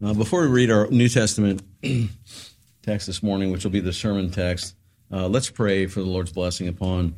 Uh, 0.00 0.14
before 0.14 0.42
we 0.42 0.46
read 0.46 0.70
our 0.70 0.86
New 0.92 1.08
Testament 1.08 1.60
text 2.82 3.08
this 3.08 3.20
morning, 3.20 3.50
which 3.50 3.64
will 3.64 3.72
be 3.72 3.80
the 3.80 3.92
sermon 3.92 4.30
text, 4.30 4.76
uh, 5.10 5.26
let's 5.26 5.50
pray 5.50 5.86
for 5.88 5.98
the 5.98 6.06
Lord's 6.06 6.30
blessing 6.30 6.68
upon 6.68 7.16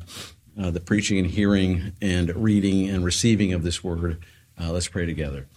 uh, 0.59 0.71
the 0.71 0.79
preaching 0.79 1.19
and 1.19 1.27
hearing 1.27 1.91
and 2.01 2.35
reading 2.35 2.89
and 2.89 3.05
receiving 3.05 3.53
of 3.53 3.61
this 3.61 3.83
word. 3.83 4.25
Uh, 4.59 4.71
let's 4.71 4.87
pray 4.87 5.05
together. 5.05 5.47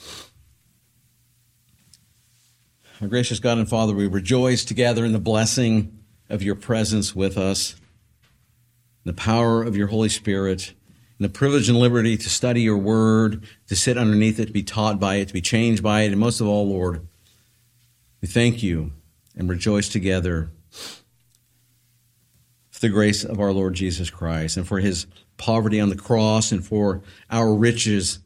Our 3.01 3.09
gracious 3.09 3.39
God 3.39 3.57
and 3.57 3.67
Father, 3.67 3.95
we 3.95 4.07
rejoice 4.07 4.63
together 4.63 5.03
in 5.03 5.13
the 5.13 5.19
blessing 5.19 5.99
of 6.29 6.43
your 6.43 6.55
presence 6.55 7.17
with 7.17 7.39
us, 7.39 7.75
the 9.05 9.15
power 9.15 9.63
of 9.63 9.79
your 9.79 9.87
Holy 9.87 10.11
Spirit, 10.11 10.75
the 11.19 11.31
privilege 11.31 11.71
and 11.71 11.79
liberty 11.79 12.19
to 12.19 12.29
study 12.29 12.61
your 12.61 12.77
word, 12.77 13.47
to 13.69 13.75
sit 13.75 13.97
underneath 13.97 14.39
it, 14.39 14.47
to 14.47 14.53
be 14.53 14.63
taught 14.63 15.01
by 15.01 15.15
it, 15.15 15.29
to 15.29 15.33
be 15.35 15.41
changed 15.41 15.83
by 15.83 16.03
it, 16.03 16.09
and 16.09 16.21
most 16.21 16.43
of 16.43 16.47
all, 16.47 16.69
Lord, 16.69 17.09
we 18.25 18.29
thank 18.29 18.63
you 18.63 18.91
and 19.37 19.51
rejoice 19.51 19.91
together 19.91 20.49
for 22.71 22.81
the 22.81 22.89
grace 22.89 23.23
of 23.23 23.39
our 23.39 23.53
Lord 23.53 23.75
Jesus 23.75 24.09
Christ 24.09 24.57
and 24.57 24.67
for 24.67 24.81
his 24.81 25.07
poverty 25.37 25.79
on 25.79 25.91
the 25.91 25.95
cross 25.95 26.51
and 26.51 26.65
for 26.65 27.03
our 27.31 27.55
riches 27.55 28.21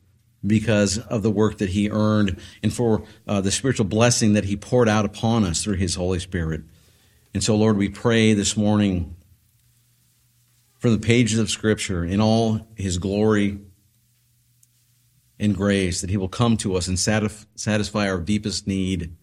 because 0.47 0.99
of 0.99 1.25
the 1.25 1.33
work 1.33 1.59
that 1.59 1.71
he 1.71 1.91
earned 1.91 2.39
and 2.63 2.73
for 2.73 3.03
uh, 3.27 3.41
the 3.41 3.51
spiritual 3.51 3.87
blessing 3.87 4.35
that 4.35 4.45
he 4.45 4.57
poured 4.57 4.89
out 4.89 5.05
upon 5.05 5.43
us 5.43 5.65
through 5.65 5.79
his 5.79 5.97
Holy 5.97 6.21
Spirit. 6.21 6.63
And 7.35 7.43
so, 7.43 7.57
Lord, 7.57 7.77
we 7.77 7.89
pray 7.89 8.35
this 8.35 8.57
morning 8.57 9.17
for 10.79 10.91
the 10.91 10.99
pages 10.99 11.41
of 11.41 11.51
Scripture 11.51 12.05
in 12.05 12.21
all 12.21 12.69
his 12.77 12.99
glory 12.99 13.59
and 15.41 15.57
grace 15.57 16.03
that 16.03 16.11
he 16.11 16.17
will 16.17 16.29
come 16.29 16.57
to 16.59 16.77
us 16.77 16.87
and 16.87 16.97
satisfy 16.97 18.09
our 18.09 18.21
deepest 18.21 18.69
need 18.69 19.17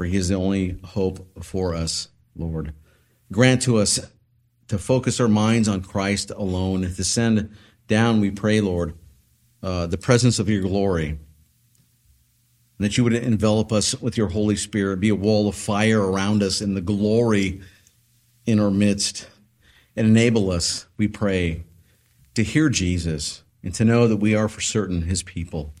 for 0.00 0.06
he 0.06 0.16
is 0.16 0.28
the 0.30 0.34
only 0.34 0.78
hope 0.82 1.44
for 1.44 1.74
us, 1.74 2.08
Lord. 2.34 2.72
Grant 3.30 3.60
to 3.64 3.76
us 3.76 4.00
to 4.68 4.78
focus 4.78 5.20
our 5.20 5.28
minds 5.28 5.68
on 5.68 5.82
Christ 5.82 6.30
alone, 6.30 6.84
and 6.84 6.96
to 6.96 7.04
send 7.04 7.54
down, 7.86 8.18
we 8.18 8.30
pray, 8.30 8.62
Lord, 8.62 8.94
uh, 9.62 9.88
the 9.88 9.98
presence 9.98 10.38
of 10.38 10.48
your 10.48 10.62
glory, 10.62 11.08
and 11.08 11.18
that 12.78 12.96
you 12.96 13.04
would 13.04 13.12
envelop 13.12 13.72
us 13.72 13.94
with 14.00 14.16
your 14.16 14.28
Holy 14.28 14.56
Spirit, 14.56 15.00
be 15.00 15.10
a 15.10 15.14
wall 15.14 15.50
of 15.50 15.54
fire 15.54 16.00
around 16.00 16.42
us 16.42 16.62
in 16.62 16.72
the 16.72 16.80
glory 16.80 17.60
in 18.46 18.58
our 18.58 18.70
midst, 18.70 19.28
and 19.96 20.06
enable 20.06 20.50
us, 20.50 20.86
we 20.96 21.08
pray, 21.08 21.62
to 22.36 22.42
hear 22.42 22.70
Jesus 22.70 23.42
and 23.62 23.74
to 23.74 23.84
know 23.84 24.08
that 24.08 24.16
we 24.16 24.34
are 24.34 24.48
for 24.48 24.62
certain 24.62 25.02
his 25.02 25.22
people. 25.22 25.74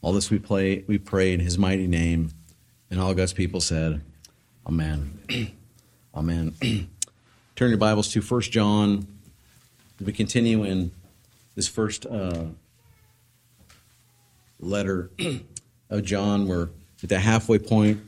All 0.00 0.12
this 0.12 0.30
we, 0.30 0.38
play, 0.38 0.84
we 0.86 0.96
pray 0.96 1.32
in 1.32 1.40
his 1.40 1.58
mighty 1.58 1.88
name. 1.88 2.30
And 2.92 3.00
all 3.00 3.14
God's 3.14 3.32
people 3.32 3.62
said, 3.62 4.02
Amen. 4.66 5.18
Amen. 6.14 6.52
Turn 7.56 7.70
your 7.70 7.78
Bibles 7.78 8.12
to 8.12 8.20
1 8.20 8.40
John. 8.42 9.06
We 9.98 10.12
continue 10.12 10.64
in 10.64 10.90
this 11.54 11.68
first 11.68 12.04
uh, 12.04 12.44
letter 14.60 15.10
of 15.90 16.04
John. 16.04 16.46
We're 16.46 16.68
at 17.02 17.08
the 17.08 17.18
halfway 17.18 17.58
point. 17.58 18.02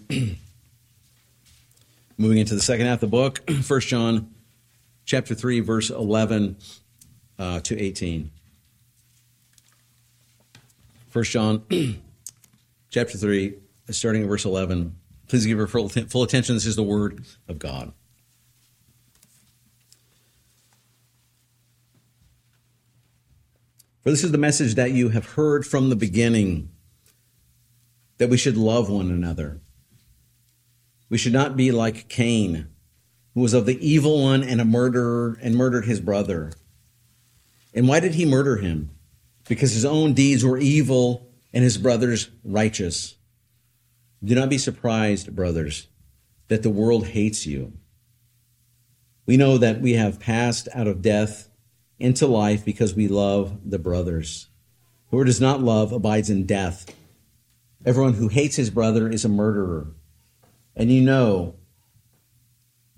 Moving 2.18 2.36
into 2.36 2.54
the 2.54 2.60
second 2.60 2.84
half 2.84 2.96
of 2.96 3.00
the 3.00 3.06
book, 3.06 3.40
1 3.66 3.80
John 3.80 4.34
chapter 5.06 5.34
3, 5.34 5.60
verse 5.60 5.88
11 5.88 6.56
uh, 7.38 7.60
to 7.60 7.80
18. 7.80 8.30
1 11.10 11.24
John 11.24 11.64
chapter 12.90 13.16
3, 13.16 13.54
starting 13.90 14.22
in 14.22 14.28
verse 14.28 14.44
11. 14.44 14.96
Please 15.28 15.46
give 15.46 15.58
her 15.58 15.66
full, 15.66 15.88
full 15.88 16.22
attention. 16.22 16.54
This 16.54 16.66
is 16.66 16.76
the 16.76 16.82
word 16.82 17.24
of 17.48 17.58
God. 17.58 17.92
For 24.02 24.10
this 24.10 24.22
is 24.22 24.32
the 24.32 24.38
message 24.38 24.74
that 24.74 24.92
you 24.92 25.08
have 25.08 25.30
heard 25.30 25.66
from 25.66 25.88
the 25.88 25.96
beginning 25.96 26.68
that 28.18 28.28
we 28.28 28.36
should 28.36 28.56
love 28.56 28.90
one 28.90 29.10
another. 29.10 29.60
We 31.08 31.16
should 31.16 31.32
not 31.32 31.56
be 31.56 31.72
like 31.72 32.08
Cain, 32.08 32.68
who 33.32 33.40
was 33.40 33.54
of 33.54 33.64
the 33.64 33.78
evil 33.86 34.22
one 34.22 34.42
and 34.42 34.60
a 34.60 34.64
murderer 34.64 35.38
and 35.40 35.56
murdered 35.56 35.86
his 35.86 36.00
brother. 36.00 36.52
And 37.72 37.88
why 37.88 38.00
did 38.00 38.14
he 38.14 38.26
murder 38.26 38.56
him? 38.56 38.90
Because 39.48 39.72
his 39.72 39.86
own 39.86 40.12
deeds 40.12 40.44
were 40.44 40.58
evil 40.58 41.30
and 41.52 41.64
his 41.64 41.78
brother's 41.78 42.28
righteous. 42.44 43.16
Do 44.24 44.34
not 44.34 44.48
be 44.48 44.56
surprised, 44.56 45.36
brothers, 45.36 45.88
that 46.48 46.62
the 46.62 46.70
world 46.70 47.08
hates 47.08 47.46
you. 47.46 47.74
We 49.26 49.36
know 49.36 49.58
that 49.58 49.82
we 49.82 49.92
have 49.94 50.18
passed 50.18 50.66
out 50.74 50.86
of 50.86 51.02
death 51.02 51.50
into 51.98 52.26
life 52.26 52.64
because 52.64 52.94
we 52.94 53.06
love 53.06 53.58
the 53.64 53.78
brothers. 53.78 54.48
Whoever 55.10 55.26
does 55.26 55.42
not 55.42 55.60
love 55.60 55.92
abides 55.92 56.30
in 56.30 56.46
death. 56.46 56.86
Everyone 57.84 58.14
who 58.14 58.28
hates 58.28 58.56
his 58.56 58.70
brother 58.70 59.10
is 59.10 59.26
a 59.26 59.28
murderer. 59.28 59.88
And 60.74 60.90
you 60.90 61.02
know 61.02 61.56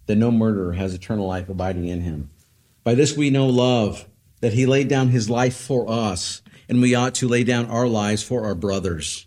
that 0.06 0.16
no 0.16 0.31
murderer 0.31 0.75
has 0.75 0.94
eternal 0.94 1.26
life 1.26 1.48
abiding 1.48 1.88
in 1.88 2.03
him. 2.03 2.31
By 2.84 2.94
this 2.94 3.16
we 3.16 3.31
know 3.31 3.47
love, 3.47 4.06
that 4.41 4.53
he 4.53 4.65
laid 4.65 4.86
down 4.86 5.09
his 5.09 5.28
life 5.28 5.56
for 5.56 5.91
us, 5.91 6.42
and 6.69 6.81
we 6.81 6.94
ought 6.94 7.15
to 7.16 7.28
lay 7.28 7.42
down 7.42 7.66
our 7.66 7.88
lives 7.88 8.22
for 8.22 8.44
our 8.44 8.54
brothers. 8.54 9.26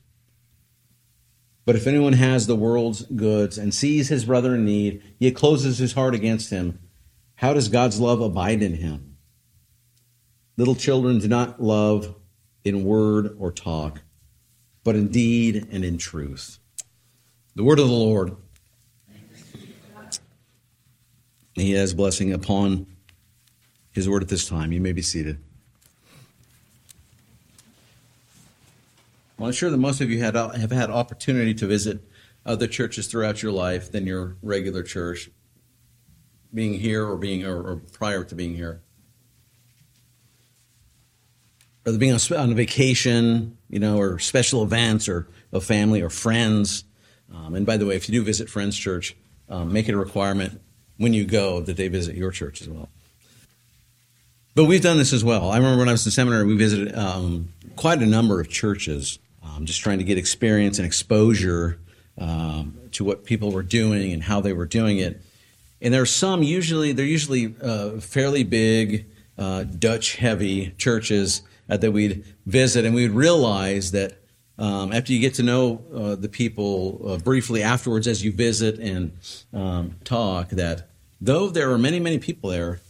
But 1.70 1.76
if 1.76 1.86
anyone 1.86 2.14
has 2.14 2.48
the 2.48 2.56
world's 2.56 3.04
goods 3.04 3.60
and 3.60 3.72
sees 3.72 4.08
his 4.08 4.26
brother 4.26 4.56
in 4.56 4.66
need, 4.66 5.04
yet 5.20 5.36
closes 5.36 5.78
his 5.78 5.94
heart 5.94 6.16
against 6.16 6.50
him, 6.50 6.80
how 7.36 7.54
does 7.54 7.70
God's 7.70 8.00
love 8.00 8.22
abide 8.22 8.64
in 8.64 8.74
him? 8.74 9.18
Little 10.58 10.74
children 10.74 11.20
do 11.20 11.28
not 11.28 11.62
love 11.62 12.16
in 12.64 12.86
word 12.86 13.36
or 13.38 13.52
talk, 13.52 14.02
but 14.84 14.96
in 14.96 15.10
deed 15.10 15.68
and 15.72 15.86
in 15.86 16.00
truth. 16.00 16.58
The 17.54 17.64
word 17.64 17.78
of 17.78 17.88
the 17.88 17.94
Lord. 17.94 18.36
He 21.54 21.74
has 21.74 21.94
blessing 21.94 22.34
upon 22.34 22.88
his 23.92 24.10
word 24.10 24.24
at 24.24 24.30
this 24.30 24.50
time. 24.50 24.72
You 24.72 24.82
may 24.82 24.92
be 24.92 25.04
seated. 25.04 25.38
Well, 29.40 29.48
I'm 29.48 29.54
sure 29.54 29.70
that 29.70 29.78
most 29.78 30.02
of 30.02 30.12
you 30.12 30.20
had, 30.20 30.36
have 30.36 30.72
had 30.72 30.90
opportunity 30.90 31.54
to 31.54 31.66
visit 31.66 32.02
other 32.46 32.68
churches 32.68 33.08
throughout 33.08 33.42
your 33.42 33.54
life 33.54 33.90
than 33.90 34.06
your 34.06 34.36
regular 34.42 34.84
church, 34.84 35.30
being 36.54 36.74
here 36.74 37.08
or 37.08 37.16
being 37.16 37.46
or, 37.46 37.62
or 37.62 37.76
prior 37.78 38.26
to 38.26 38.36
being 38.36 38.56
here, 38.56 38.82
or 41.86 41.94
being 41.94 42.12
on, 42.12 42.52
a 42.52 42.54
vacation, 42.54 43.58
you 43.70 43.80
know, 43.80 43.98
or 43.98 44.20
special 44.20 44.62
events, 44.62 45.08
or 45.08 45.30
a 45.54 45.62
family 45.62 46.02
or 46.02 46.10
friends. 46.10 46.84
Um, 47.34 47.56
and 47.56 47.66
by 47.66 47.78
the 47.78 47.86
way, 47.86 47.96
if 47.96 48.10
you 48.10 48.20
do 48.20 48.26
visit 48.26 48.50
Friends 48.50 48.78
Church, 48.78 49.16
um, 49.48 49.72
make 49.72 49.88
it 49.88 49.94
a 49.94 49.98
requirement 49.98 50.60
when 50.98 51.14
you 51.14 51.24
go 51.24 51.62
that 51.62 51.78
they 51.78 51.88
visit 51.88 52.18
your 52.18 52.32
church 52.32 52.62
as 52.62 52.68
well. 52.68 52.90
But 54.54 54.66
we've 54.66 54.82
done 54.82 54.98
this 54.98 55.14
as 55.14 55.24
well. 55.24 55.50
I 55.50 55.56
remember 55.56 55.80
when 55.80 55.88
I 55.88 55.94
was 55.94 56.06
in 56.06 56.12
seminary, 56.12 56.46
we 56.46 56.58
visited 56.58 56.94
um, 56.94 57.54
quite 57.78 58.02
a 58.02 58.06
number 58.06 58.42
of 58.42 58.50
churches 58.50 59.18
um, 59.56 59.66
just 59.66 59.82
trying 59.82 60.00
to 60.00 60.04
get 60.04 60.18
experience 60.18 60.78
and 60.80 60.86
exposure 60.86 61.80
um, 62.18 62.78
to 62.92 63.04
what 63.04 63.24
people 63.24 63.52
were 63.52 63.64
doing 63.64 64.12
and 64.12 64.24
how 64.24 64.42
they 64.42 64.54
were 64.54 64.66
doing 64.66 64.98
it. 64.98 65.22
And 65.82 65.94
there 65.94 66.02
are 66.02 66.08
some 66.08 66.44
usually 66.44 66.92
they're 66.92 67.06
usually 67.06 67.56
uh, 67.62 68.00
fairly 68.00 68.44
big, 68.44 69.06
uh, 69.38 69.64
Dutch 69.64 70.18
heavy 70.18 70.72
churches 70.78 71.42
uh, 71.70 71.78
that 71.78 71.92
we'd 71.92 72.26
visit, 72.46 72.84
and 72.84 72.94
we'd 72.94 73.12
realize 73.12 73.92
that 73.92 74.18
um, 74.58 74.92
after 74.92 75.14
you 75.14 75.20
get 75.22 75.36
to 75.36 75.44
know 75.44 75.82
uh, 75.94 76.16
the 76.16 76.28
people 76.28 77.02
uh, 77.08 77.18
briefly 77.18 77.64
afterwards 77.64 78.08
as 78.08 78.24
you 78.24 78.34
visit 78.34 78.78
and 78.80 79.18
um, 79.54 79.96
talk, 80.04 80.50
that 80.50 80.90
though 81.22 81.50
there 81.50 81.72
are 81.72 81.78
many 81.78 82.00
many 82.02 82.20
people 82.20 82.50
there, 82.50 82.82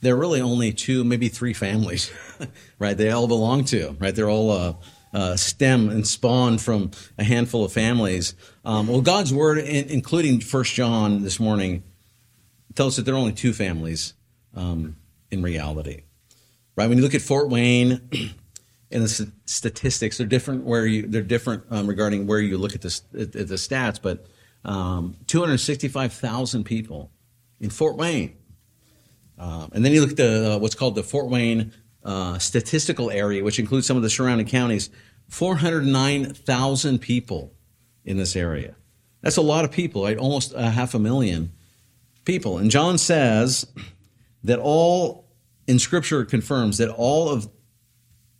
there 0.00 0.14
are 0.14 0.18
really 0.18 0.40
only 0.40 0.72
two, 0.72 1.04
maybe 1.04 1.28
three 1.28 1.52
families, 1.52 2.10
right? 2.78 2.96
They 2.96 3.10
all 3.10 3.28
belong 3.28 3.64
to, 3.66 3.94
right? 4.00 4.14
They're 4.14 4.30
all 4.30 4.80
uh, 5.12 5.36
stem 5.36 5.88
and 5.88 6.06
spawn 6.06 6.58
from 6.58 6.90
a 7.18 7.24
handful 7.24 7.64
of 7.64 7.72
families. 7.72 8.34
Um, 8.64 8.86
well, 8.86 9.00
God's 9.00 9.32
word, 9.32 9.58
in, 9.58 9.88
including 9.88 10.40
First 10.40 10.74
John 10.74 11.22
this 11.22 11.40
morning, 11.40 11.82
tells 12.74 12.92
us 12.92 12.96
that 12.96 13.02
there 13.02 13.14
are 13.14 13.18
only 13.18 13.32
two 13.32 13.52
families 13.52 14.14
um, 14.54 14.96
in 15.30 15.42
reality. 15.42 16.02
Right? 16.76 16.88
When 16.88 16.98
you 16.98 17.04
look 17.04 17.14
at 17.14 17.22
Fort 17.22 17.48
Wayne 17.48 18.08
and 18.90 19.02
the 19.02 19.32
statistics, 19.44 20.18
they're 20.18 20.26
different 20.26 20.64
where 20.64 20.86
you 20.86 21.06
they're 21.06 21.22
different 21.22 21.64
um, 21.70 21.86
regarding 21.86 22.26
where 22.26 22.40
you 22.40 22.56
look 22.56 22.74
at 22.74 22.82
the 22.82 23.00
at 23.14 23.32
the 23.32 23.56
stats, 23.56 24.00
but 24.00 24.26
um, 24.64 25.16
265,000 25.26 26.64
people 26.64 27.10
in 27.60 27.70
Fort 27.70 27.96
Wayne. 27.96 28.36
Uh, 29.38 29.68
and 29.72 29.84
then 29.84 29.92
you 29.92 30.02
look 30.02 30.10
at 30.10 30.16
the, 30.18 30.52
uh, 30.52 30.58
what's 30.58 30.74
called 30.74 30.94
the 30.94 31.02
Fort 31.02 31.28
Wayne 31.28 31.72
uh, 32.04 32.38
statistical 32.38 33.10
area, 33.10 33.44
which 33.44 33.58
includes 33.58 33.86
some 33.86 33.96
of 33.96 34.02
the 34.02 34.10
surrounding 34.10 34.46
counties, 34.46 34.90
409,000 35.28 36.98
people 36.98 37.52
in 38.04 38.16
this 38.16 38.34
area. 38.34 38.74
That's 39.22 39.36
a 39.36 39.42
lot 39.42 39.64
of 39.64 39.70
people, 39.70 40.04
right? 40.04 40.16
Almost 40.16 40.54
a 40.54 40.70
half 40.70 40.94
a 40.94 40.98
million 40.98 41.52
people. 42.24 42.58
And 42.58 42.70
John 42.70 42.98
says 42.98 43.66
that 44.44 44.58
all 44.58 45.28
in 45.66 45.78
Scripture 45.78 46.24
confirms 46.24 46.78
that 46.78 46.88
all 46.88 47.28
of 47.28 47.48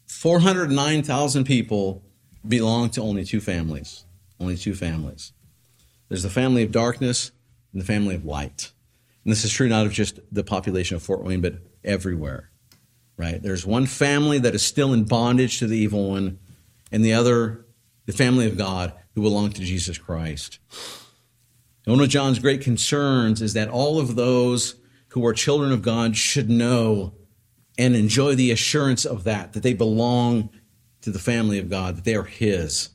409,000 0.08 1.44
people 1.44 2.02
belong 2.46 2.90
to 2.90 3.02
only 3.02 3.24
two 3.24 3.40
families. 3.40 4.04
Only 4.38 4.56
two 4.56 4.74
families. 4.74 5.32
There's 6.08 6.22
the 6.22 6.30
family 6.30 6.62
of 6.62 6.72
darkness 6.72 7.30
and 7.72 7.80
the 7.80 7.86
family 7.86 8.14
of 8.14 8.24
light. 8.24 8.72
And 9.24 9.30
this 9.30 9.44
is 9.44 9.52
true 9.52 9.68
not 9.68 9.86
of 9.86 9.92
just 9.92 10.18
the 10.32 10.42
population 10.42 10.96
of 10.96 11.02
Fort 11.02 11.22
Wayne, 11.22 11.40
but 11.40 11.54
everywhere. 11.84 12.49
Right? 13.20 13.42
There's 13.42 13.66
one 13.66 13.84
family 13.84 14.38
that 14.38 14.54
is 14.54 14.62
still 14.62 14.94
in 14.94 15.04
bondage 15.04 15.58
to 15.58 15.66
the 15.66 15.76
evil 15.76 16.08
one, 16.08 16.38
and 16.90 17.04
the 17.04 17.12
other, 17.12 17.66
the 18.06 18.14
family 18.14 18.46
of 18.46 18.56
God, 18.56 18.94
who 19.14 19.20
belong 19.20 19.50
to 19.50 19.60
Jesus 19.60 19.98
Christ. 19.98 20.58
And 21.84 21.94
one 21.94 22.02
of 22.02 22.08
John's 22.08 22.38
great 22.38 22.62
concerns 22.62 23.42
is 23.42 23.52
that 23.52 23.68
all 23.68 24.00
of 24.00 24.16
those 24.16 24.76
who 25.08 25.26
are 25.26 25.34
children 25.34 25.70
of 25.70 25.82
God 25.82 26.16
should 26.16 26.48
know 26.48 27.12
and 27.76 27.94
enjoy 27.94 28.34
the 28.34 28.52
assurance 28.52 29.04
of 29.04 29.24
that, 29.24 29.52
that 29.52 29.62
they 29.62 29.74
belong 29.74 30.48
to 31.02 31.10
the 31.10 31.18
family 31.18 31.58
of 31.58 31.68
God, 31.68 31.98
that 31.98 32.04
they 32.04 32.14
are 32.14 32.24
His. 32.24 32.88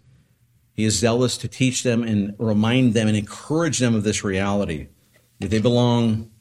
He 0.73 0.85
is 0.85 0.97
zealous 0.97 1.37
to 1.37 1.47
teach 1.47 1.83
them 1.83 2.01
and 2.01 2.33
remind 2.39 2.95
them 2.95 3.07
and 3.07 3.15
encourage 3.15 3.77
them 3.77 3.93
of 3.93 4.03
this 4.03 4.23
reality, 4.23 4.87
that 5.39 5.51
they 5.51 5.61
belong 5.61 6.31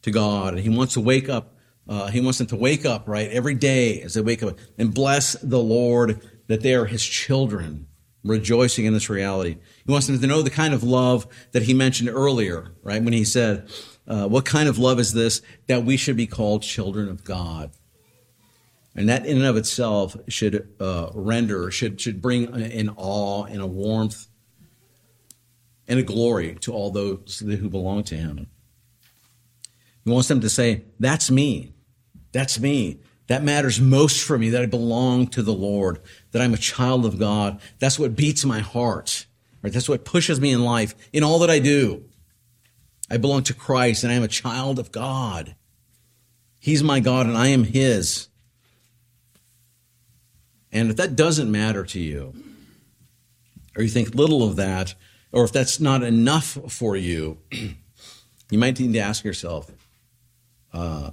to 0.00 0.10
God. 0.10 0.54
And 0.54 0.62
He 0.62 0.70
wants 0.70 0.94
to 0.94 1.00
wake 1.02 1.28
up, 1.28 1.56
uh, 1.90 2.06
He 2.06 2.20
wants 2.20 2.38
them 2.38 2.46
to 2.46 2.56
wake 2.56 2.86
up, 2.86 3.06
right, 3.08 3.28
every 3.30 3.54
day 3.54 4.00
as 4.00 4.14
they 4.14 4.22
wake 4.22 4.42
up 4.42 4.58
and 4.78 4.94
bless 4.94 5.32
the 5.34 5.58
Lord 5.58 6.26
that 6.46 6.62
they 6.62 6.74
are 6.74 6.86
His 6.86 7.04
children, 7.04 7.88
rejoicing 8.24 8.86
in 8.86 8.94
this 8.94 9.10
reality. 9.10 9.58
He 9.84 9.92
wants 9.92 10.06
them 10.06 10.18
to 10.18 10.26
know 10.26 10.40
the 10.40 10.50
kind 10.50 10.72
of 10.72 10.82
love 10.82 11.26
that 11.52 11.64
He 11.64 11.74
mentioned 11.74 12.08
earlier, 12.08 12.72
right, 12.82 13.02
when 13.02 13.12
He 13.12 13.24
said, 13.24 13.68
uh, 14.06 14.28
What 14.28 14.44
kind 14.44 14.68
of 14.68 14.78
love 14.78 15.00
is 15.00 15.12
this 15.12 15.42
that 15.66 15.84
we 15.84 15.96
should 15.96 16.16
be 16.16 16.26
called 16.28 16.62
children 16.62 17.08
of 17.08 17.24
God? 17.24 17.72
And 18.94 19.08
that 19.08 19.26
in 19.26 19.36
and 19.36 19.46
of 19.46 19.56
itself 19.56 20.16
should 20.28 20.68
uh, 20.80 21.10
render, 21.14 21.70
should, 21.70 22.00
should 22.00 22.20
bring 22.22 22.52
an 22.54 22.88
awe 22.96 23.44
and 23.44 23.60
a 23.60 23.66
warmth 23.66 24.26
and 25.86 25.98
a 25.98 26.02
glory 26.04 26.54
to 26.60 26.72
all 26.72 26.90
those 26.90 27.40
who 27.40 27.68
belong 27.68 28.04
to 28.04 28.16
him. 28.16 28.46
He 30.04 30.10
wants 30.10 30.28
them 30.28 30.40
to 30.40 30.48
say, 30.48 30.84
That's 30.98 31.30
me. 31.30 31.72
That's 32.32 32.58
me. 32.58 33.00
That 33.26 33.44
matters 33.44 33.80
most 33.80 34.22
for 34.22 34.36
me, 34.36 34.50
that 34.50 34.62
I 34.62 34.66
belong 34.66 35.28
to 35.28 35.42
the 35.42 35.52
Lord, 35.52 36.00
that 36.32 36.42
I'm 36.42 36.54
a 36.54 36.58
child 36.58 37.06
of 37.06 37.18
God. 37.18 37.60
That's 37.78 37.98
what 37.98 38.16
beats 38.16 38.44
my 38.44 38.58
heart. 38.58 39.26
Right? 39.62 39.72
That's 39.72 39.88
what 39.88 40.04
pushes 40.04 40.40
me 40.40 40.50
in 40.50 40.64
life, 40.64 40.94
in 41.12 41.22
all 41.22 41.38
that 41.40 41.50
I 41.50 41.58
do. 41.58 42.04
I 43.10 43.18
belong 43.18 43.42
to 43.44 43.54
Christ 43.54 44.04
and 44.04 44.12
I 44.12 44.16
am 44.16 44.22
a 44.22 44.28
child 44.28 44.78
of 44.78 44.92
God. 44.92 45.54
He's 46.58 46.82
my 46.82 47.00
God 47.00 47.26
and 47.26 47.36
I 47.36 47.48
am 47.48 47.64
His. 47.64 48.28
And 50.72 50.90
if 50.90 50.96
that 50.96 51.16
doesn't 51.16 51.50
matter 51.50 51.84
to 51.84 51.98
you, 51.98 52.34
or 53.76 53.82
you 53.82 53.88
think 53.88 54.14
little 54.14 54.42
of 54.42 54.56
that, 54.56 54.94
or 55.32 55.44
if 55.44 55.52
that's 55.52 55.80
not 55.80 56.02
enough 56.02 56.58
for 56.68 56.96
you, 56.96 57.38
you 57.52 58.58
might 58.58 58.78
need 58.78 58.92
to 58.92 58.98
ask 59.00 59.24
yourself 59.24 59.70
uh, 60.72 61.10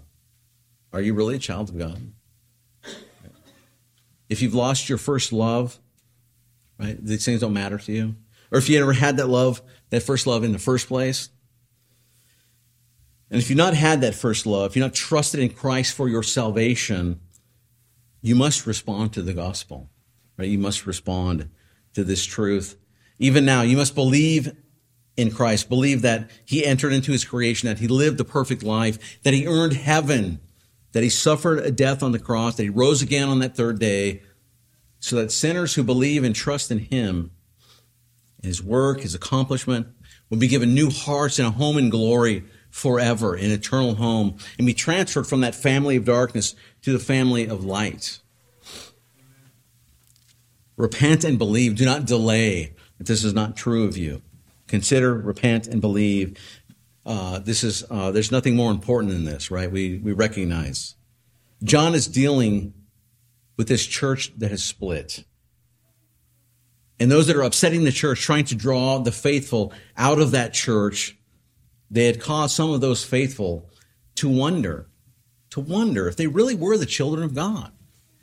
Are 0.97 1.01
you 1.01 1.13
really 1.13 1.35
a 1.35 1.39
child 1.39 1.69
of 1.69 1.77
God? 1.77 2.01
If 4.29 4.41
you've 4.41 4.55
lost 4.55 4.89
your 4.89 4.97
first 4.97 5.31
love, 5.31 5.77
right, 6.79 6.97
these 6.99 7.23
things 7.23 7.41
don't 7.41 7.53
matter 7.53 7.77
to 7.77 7.91
you. 7.91 8.15
Or 8.51 8.57
if 8.57 8.67
you 8.67 8.81
ever 8.81 8.93
had 8.93 9.17
that 9.17 9.27
love, 9.27 9.61
that 9.91 10.01
first 10.01 10.25
love 10.25 10.43
in 10.43 10.53
the 10.53 10.57
first 10.57 10.87
place, 10.87 11.29
and 13.29 13.39
if 13.39 13.47
you've 13.47 13.57
not 13.57 13.75
had 13.75 14.01
that 14.01 14.15
first 14.15 14.47
love, 14.47 14.71
if 14.71 14.75
you're 14.75 14.85
not 14.85 14.95
trusted 14.95 15.39
in 15.39 15.49
Christ 15.49 15.93
for 15.93 16.09
your 16.09 16.23
salvation, 16.23 17.19
you 18.23 18.33
must 18.33 18.65
respond 18.65 19.13
to 19.13 19.21
the 19.21 19.33
gospel, 19.33 19.91
right? 20.35 20.49
You 20.49 20.57
must 20.57 20.87
respond 20.87 21.51
to 21.93 22.03
this 22.03 22.25
truth. 22.25 22.75
Even 23.19 23.45
now, 23.45 23.61
you 23.61 23.77
must 23.77 23.93
believe 23.93 24.51
in 25.15 25.29
Christ, 25.29 25.69
believe 25.69 26.01
that 26.01 26.31
he 26.43 26.65
entered 26.65 26.91
into 26.91 27.11
his 27.11 27.23
creation, 27.23 27.67
that 27.67 27.77
he 27.77 27.87
lived 27.87 28.19
a 28.19 28.25
perfect 28.25 28.63
life, 28.63 29.21
that 29.21 29.35
he 29.35 29.45
earned 29.45 29.73
heaven, 29.73 30.39
that 30.91 31.03
he 31.03 31.09
suffered 31.09 31.59
a 31.59 31.71
death 31.71 32.01
on 32.01 32.11
the 32.11 32.19
cross, 32.19 32.55
that 32.55 32.63
he 32.63 32.69
rose 32.69 33.01
again 33.01 33.29
on 33.29 33.39
that 33.39 33.55
third 33.55 33.79
day, 33.79 34.21
so 34.99 35.15
that 35.17 35.31
sinners 35.31 35.75
who 35.75 35.83
believe 35.83 36.23
and 36.23 36.35
trust 36.35 36.71
in 36.71 36.79
him, 36.79 37.31
his 38.41 38.63
work, 38.63 39.01
his 39.01 39.13
accomplishment, 39.13 39.87
will 40.29 40.37
be 40.37 40.47
given 40.47 40.73
new 40.73 40.89
hearts 40.89 41.39
and 41.39 41.47
a 41.47 41.51
home 41.51 41.77
in 41.77 41.89
glory 41.89 42.43
forever, 42.69 43.35
an 43.35 43.51
eternal 43.51 43.95
home, 43.95 44.37
and 44.57 44.67
be 44.67 44.73
transferred 44.73 45.27
from 45.27 45.41
that 45.41 45.55
family 45.55 45.95
of 45.95 46.05
darkness 46.05 46.55
to 46.81 46.91
the 46.91 46.99
family 46.99 47.47
of 47.47 47.63
light. 47.63 48.19
Repent 50.75 51.23
and 51.23 51.37
believe. 51.37 51.75
Do 51.75 51.85
not 51.85 52.05
delay 52.05 52.75
if 52.99 53.07
this 53.07 53.23
is 53.23 53.33
not 53.33 53.55
true 53.55 53.85
of 53.85 53.97
you. 53.97 54.21
Consider, 54.67 55.15
repent, 55.15 55.65
and 55.67 55.81
believe. 55.81 56.37
Uh, 57.07 57.39
this 57.39 57.63
is 57.63 57.85
uh, 57.89 58.11
there's 58.11 58.33
nothing 58.33 58.55
more 58.55 58.69
important 58.69 59.13
than 59.13 59.23
this, 59.23 59.49
right? 59.49 59.71
We 59.71 59.97
we 59.97 60.11
recognize. 60.11 60.95
John 61.63 61.95
is 61.95 62.05
dealing 62.05 62.73
with 63.55 63.69
this 63.69 63.85
church 63.85 64.33
that 64.37 64.51
has 64.51 64.63
split. 64.63 65.23
And 66.99 67.09
those 67.09 67.27
that 67.27 67.35
are 67.35 67.43
upsetting 67.43 67.85
the 67.85 67.91
church, 67.91 68.21
trying 68.21 68.45
to 68.45 68.55
draw 68.55 68.97
the 68.99 69.11
faithful 69.11 69.71
out 69.95 70.19
of 70.19 70.31
that 70.31 70.53
church, 70.53 71.15
they 71.89 72.05
had 72.07 72.19
caused 72.19 72.55
some 72.55 72.71
of 72.71 72.81
those 72.81 73.03
faithful 73.03 73.69
to 74.15 74.27
wonder 74.27 74.89
to 75.51 75.61
wonder 75.61 76.09
if 76.09 76.17
they 76.17 76.27
really 76.27 76.55
were 76.55 76.77
the 76.77 76.85
children 76.85 77.23
of 77.23 77.33
God, 77.33 77.71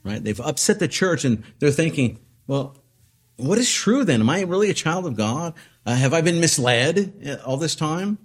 right? 0.02 0.22
They've 0.22 0.40
upset 0.40 0.78
the 0.78 0.88
church 0.88 1.24
and 1.24 1.42
they're 1.58 1.70
thinking, 1.70 2.18
well, 2.46 2.76
what 3.36 3.56
is 3.56 3.72
true 3.72 4.04
then? 4.04 4.20
Am 4.20 4.28
I 4.28 4.42
really 4.42 4.68
a 4.68 4.74
child 4.74 5.06
of 5.06 5.16
God? 5.16 5.54
Uh, 5.86 5.94
have 5.94 6.12
I 6.12 6.20
been 6.20 6.38
misled 6.38 7.40
all 7.46 7.56
this 7.56 7.74
time? 7.74 8.18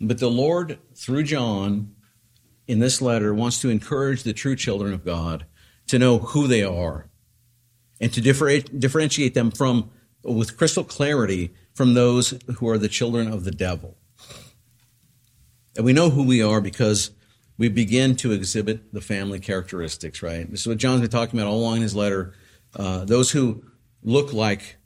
But 0.00 0.18
the 0.18 0.30
Lord, 0.30 0.78
through 0.94 1.24
John, 1.24 1.94
in 2.66 2.78
this 2.78 3.02
letter, 3.02 3.34
wants 3.34 3.60
to 3.60 3.68
encourage 3.68 4.22
the 4.22 4.32
true 4.32 4.56
children 4.56 4.94
of 4.94 5.04
God 5.04 5.44
to 5.88 5.98
know 5.98 6.18
who 6.18 6.46
they 6.46 6.62
are 6.62 7.10
and 8.00 8.12
to 8.12 8.20
differentiate 8.20 9.34
them 9.34 9.50
from, 9.50 9.90
with 10.22 10.56
crystal 10.56 10.84
clarity, 10.84 11.52
from 11.74 11.94
those 11.94 12.34
who 12.56 12.68
are 12.68 12.78
the 12.78 12.88
children 12.88 13.30
of 13.30 13.44
the 13.44 13.50
devil. 13.50 13.96
And 15.76 15.84
we 15.84 15.92
know 15.92 16.10
who 16.10 16.22
we 16.22 16.42
are 16.42 16.60
because 16.60 17.10
we 17.58 17.68
begin 17.68 18.16
to 18.16 18.32
exhibit 18.32 18.92
the 18.92 19.02
family 19.02 19.38
characteristics, 19.38 20.22
right? 20.22 20.50
This 20.50 20.60
is 20.60 20.66
what 20.66 20.78
John's 20.78 21.02
been 21.02 21.10
talking 21.10 21.38
about 21.38 21.50
all 21.50 21.60
along 21.60 21.76
in 21.76 21.82
his 21.82 21.94
letter. 21.94 22.32
Uh, 22.74 23.04
those 23.04 23.30
who 23.30 23.64
look 24.02 24.32
like 24.32 24.76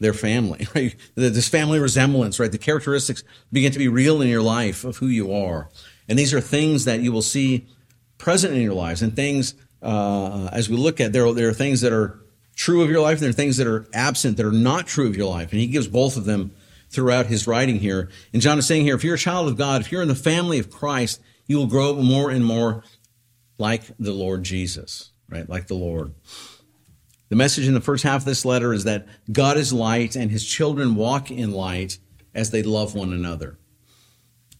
their 0.00 0.14
family, 0.14 0.66
right? 0.74 0.96
This 1.14 1.48
family 1.48 1.78
resemblance, 1.78 2.40
right? 2.40 2.50
The 2.50 2.58
characteristics 2.58 3.22
begin 3.52 3.70
to 3.72 3.78
be 3.78 3.88
real 3.88 4.20
in 4.20 4.28
your 4.28 4.42
life 4.42 4.84
of 4.84 4.96
who 4.96 5.06
you 5.06 5.32
are. 5.32 5.68
And 6.08 6.18
these 6.18 6.34
are 6.34 6.40
things 6.40 6.86
that 6.86 7.00
you 7.00 7.12
will 7.12 7.22
see 7.22 7.68
present 8.18 8.54
in 8.54 8.62
your 8.62 8.74
lives 8.74 9.02
and 9.02 9.14
things, 9.14 9.54
uh, 9.82 10.48
as 10.52 10.68
we 10.68 10.76
look 10.76 11.00
at, 11.00 11.12
there 11.12 11.26
are, 11.26 11.32
there 11.32 11.48
are 11.48 11.54
things 11.54 11.82
that 11.82 11.92
are 11.92 12.18
true 12.56 12.82
of 12.82 12.90
your 12.90 13.00
life 13.00 13.18
and 13.18 13.22
there 13.22 13.30
are 13.30 13.32
things 13.32 13.58
that 13.58 13.66
are 13.66 13.86
absent, 13.94 14.36
that 14.36 14.44
are 14.44 14.52
not 14.52 14.86
true 14.86 15.06
of 15.06 15.16
your 15.16 15.30
life. 15.30 15.52
And 15.52 15.60
he 15.60 15.66
gives 15.66 15.86
both 15.86 16.16
of 16.16 16.24
them 16.24 16.52
throughout 16.90 17.26
his 17.26 17.46
writing 17.46 17.78
here. 17.78 18.10
And 18.32 18.42
John 18.42 18.58
is 18.58 18.66
saying 18.66 18.84
here, 18.84 18.96
if 18.96 19.04
you're 19.04 19.14
a 19.14 19.18
child 19.18 19.48
of 19.48 19.56
God, 19.56 19.80
if 19.80 19.92
you're 19.92 20.02
in 20.02 20.08
the 20.08 20.14
family 20.14 20.58
of 20.58 20.70
Christ, 20.70 21.20
you 21.46 21.56
will 21.56 21.66
grow 21.66 21.94
more 21.94 22.30
and 22.30 22.44
more 22.44 22.82
like 23.58 23.82
the 23.98 24.12
Lord 24.12 24.42
Jesus, 24.42 25.10
right? 25.28 25.48
Like 25.48 25.68
the 25.68 25.74
Lord. 25.74 26.12
The 27.30 27.36
message 27.36 27.66
in 27.66 27.74
the 27.74 27.80
first 27.80 28.04
half 28.04 28.22
of 28.22 28.24
this 28.26 28.44
letter 28.44 28.74
is 28.74 28.84
that 28.84 29.06
God 29.32 29.56
is 29.56 29.72
light 29.72 30.16
and 30.16 30.30
his 30.30 30.44
children 30.44 30.94
walk 30.94 31.30
in 31.30 31.52
light 31.52 31.98
as 32.34 32.50
they 32.50 32.62
love 32.62 32.94
one 32.94 33.12
another. 33.12 33.58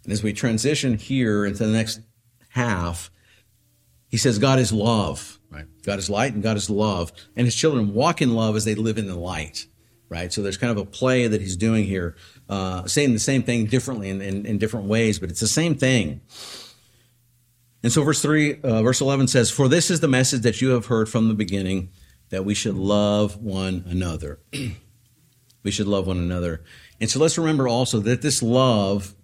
And 0.05 0.13
as 0.13 0.23
we 0.23 0.33
transition 0.33 0.97
here 0.97 1.45
into 1.45 1.67
the 1.67 1.73
next 1.73 2.01
half, 2.51 3.11
he 4.09 4.17
says 4.17 4.39
God 4.39 4.59
is 4.59 4.73
love, 4.73 5.39
right? 5.51 5.67
God 5.83 5.99
is 5.99 6.09
light 6.09 6.33
and 6.33 6.43
God 6.43 6.57
is 6.57 6.71
love. 6.71 7.13
And 7.37 7.47
his 7.47 7.55
children 7.55 7.93
walk 7.93 8.23
in 8.23 8.35
love 8.35 8.57
as 8.57 8.65
they 8.65 8.75
live 8.75 8.97
in 8.97 9.07
the 9.07 9.17
light 9.17 9.67
right? 10.11 10.33
So 10.33 10.43
there's 10.43 10.59
kind 10.59 10.73
of 10.73 10.77
a 10.77 10.85
play 10.85 11.27
that 11.27 11.41
he's 11.41 11.57
doing 11.57 11.85
here, 11.85 12.17
uh, 12.49 12.87
saying 12.87 13.15
the 13.15 13.19
same 13.19 13.43
thing 13.43 13.67
differently 13.67 14.11
in, 14.11 14.21
in, 14.21 14.45
in, 14.45 14.59
different 14.59 14.87
ways, 14.87 15.19
but 15.19 15.31
it's 15.31 15.41
the 15.41 15.47
same 15.47 15.77
thing. 15.77 16.21
And 17.83 17.91
so 17.91 18.03
verse 18.03 18.21
3, 18.21 18.61
uh, 18.61 18.83
verse 18.83 19.01
11 19.01 19.29
says, 19.29 19.51
For 19.51 19.69
this 19.69 19.91
is 19.91 20.01
the 20.01 20.09
message 20.09 20.43
that 20.43 20.61
you 20.61 20.71
have 20.71 20.87
heard 20.87 21.09
from 21.09 21.29
the 21.29 21.35
beginning, 21.35 21.91
that 22.31 22.45
we 22.45 22.55
should 22.55 22.77
love 22.77 23.37
one 23.37 23.85
another. 23.89 24.41
we 25.63 25.71
should 25.71 25.87
love 25.87 26.07
one 26.07 26.19
another. 26.19 26.63
And 27.01 27.11
so 27.11 27.19
let's 27.19 27.39
remember 27.39 27.69
also 27.69 28.01
that 28.01 28.23
this 28.23 28.43
love 28.43 29.15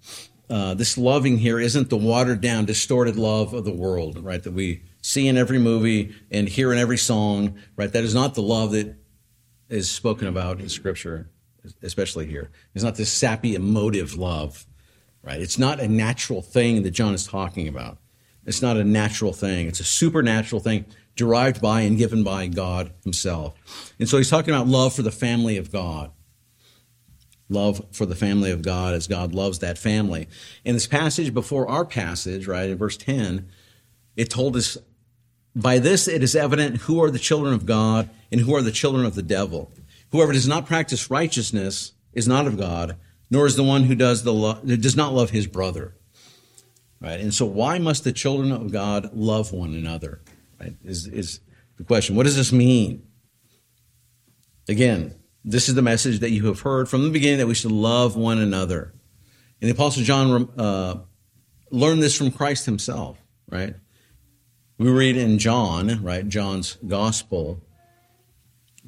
uh, 0.48 0.74
this 0.74 0.96
loving 0.96 1.38
here 1.38 1.58
isn't 1.58 1.90
the 1.90 1.96
watered 1.96 2.40
down, 2.40 2.64
distorted 2.64 3.16
love 3.16 3.52
of 3.52 3.64
the 3.64 3.72
world, 3.72 4.22
right? 4.22 4.42
That 4.42 4.52
we 4.52 4.82
see 5.02 5.26
in 5.26 5.36
every 5.36 5.58
movie 5.58 6.14
and 6.30 6.48
hear 6.48 6.72
in 6.72 6.78
every 6.78 6.98
song, 6.98 7.58
right? 7.74 7.92
That 7.92 8.04
is 8.04 8.14
not 8.14 8.34
the 8.34 8.42
love 8.42 8.70
that 8.72 8.96
is 9.68 9.90
spoken 9.90 10.28
about 10.28 10.60
in 10.60 10.68
Scripture, 10.68 11.30
especially 11.82 12.26
here. 12.26 12.50
It's 12.74 12.84
not 12.84 12.94
this 12.94 13.12
sappy, 13.12 13.56
emotive 13.56 14.14
love, 14.16 14.66
right? 15.22 15.40
It's 15.40 15.58
not 15.58 15.80
a 15.80 15.88
natural 15.88 16.42
thing 16.42 16.84
that 16.84 16.92
John 16.92 17.14
is 17.14 17.26
talking 17.26 17.66
about. 17.66 17.98
It's 18.44 18.62
not 18.62 18.76
a 18.76 18.84
natural 18.84 19.32
thing. 19.32 19.66
It's 19.66 19.80
a 19.80 19.84
supernatural 19.84 20.60
thing 20.60 20.84
derived 21.16 21.60
by 21.60 21.80
and 21.80 21.98
given 21.98 22.22
by 22.22 22.46
God 22.46 22.92
Himself. 23.02 23.92
And 23.98 24.08
so 24.08 24.18
he's 24.18 24.30
talking 24.30 24.54
about 24.54 24.68
love 24.68 24.94
for 24.94 25.02
the 25.02 25.10
family 25.10 25.56
of 25.56 25.72
God. 25.72 26.12
Love 27.48 27.84
for 27.92 28.06
the 28.06 28.14
family 28.14 28.50
of 28.50 28.62
God 28.62 28.94
as 28.94 29.06
God 29.06 29.32
loves 29.32 29.60
that 29.60 29.78
family. 29.78 30.28
In 30.64 30.74
this 30.74 30.86
passage 30.86 31.32
before 31.32 31.68
our 31.68 31.84
passage, 31.84 32.46
right, 32.46 32.68
in 32.68 32.76
verse 32.76 32.96
10, 32.96 33.48
it 34.16 34.30
told 34.30 34.56
us, 34.56 34.76
By 35.54 35.78
this 35.78 36.08
it 36.08 36.22
is 36.22 36.34
evident 36.34 36.82
who 36.82 37.02
are 37.02 37.10
the 37.10 37.18
children 37.18 37.54
of 37.54 37.64
God 37.64 38.10
and 38.32 38.40
who 38.40 38.54
are 38.54 38.62
the 38.62 38.72
children 38.72 39.06
of 39.06 39.14
the 39.14 39.22
devil. 39.22 39.70
Whoever 40.10 40.32
does 40.32 40.48
not 40.48 40.66
practice 40.66 41.10
righteousness 41.10 41.92
is 42.12 42.26
not 42.26 42.46
of 42.46 42.58
God, 42.58 42.96
nor 43.30 43.46
is 43.46 43.56
the 43.56 43.62
one 43.62 43.84
who 43.84 43.94
does, 43.94 44.24
the 44.24 44.32
lo- 44.32 44.60
does 44.64 44.96
not 44.96 45.12
love 45.12 45.30
his 45.30 45.46
brother. 45.46 45.94
Right? 47.00 47.20
And 47.20 47.32
so, 47.32 47.46
why 47.46 47.78
must 47.78 48.04
the 48.04 48.12
children 48.12 48.50
of 48.50 48.72
God 48.72 49.10
love 49.14 49.52
one 49.52 49.74
another? 49.74 50.20
Right? 50.60 50.74
Is, 50.84 51.06
is 51.06 51.40
the 51.76 51.84
question. 51.84 52.16
What 52.16 52.24
does 52.24 52.36
this 52.36 52.52
mean? 52.52 53.06
Again, 54.68 55.14
this 55.44 55.68
is 55.68 55.74
the 55.74 55.82
message 55.82 56.20
that 56.20 56.30
you 56.30 56.46
have 56.46 56.60
heard 56.60 56.88
from 56.88 57.04
the 57.04 57.10
beginning 57.10 57.38
that 57.38 57.46
we 57.46 57.54
should 57.54 57.72
love 57.72 58.16
one 58.16 58.38
another. 58.38 58.94
And 59.60 59.70
the 59.70 59.74
Apostle 59.74 60.02
John 60.02 60.50
uh, 60.58 60.98
learned 61.70 62.02
this 62.02 62.16
from 62.16 62.30
Christ 62.30 62.66
himself, 62.66 63.18
right? 63.48 63.74
We 64.78 64.90
read 64.90 65.16
in 65.16 65.38
John, 65.38 66.02
right, 66.02 66.28
John's 66.28 66.76
Gospel, 66.86 67.62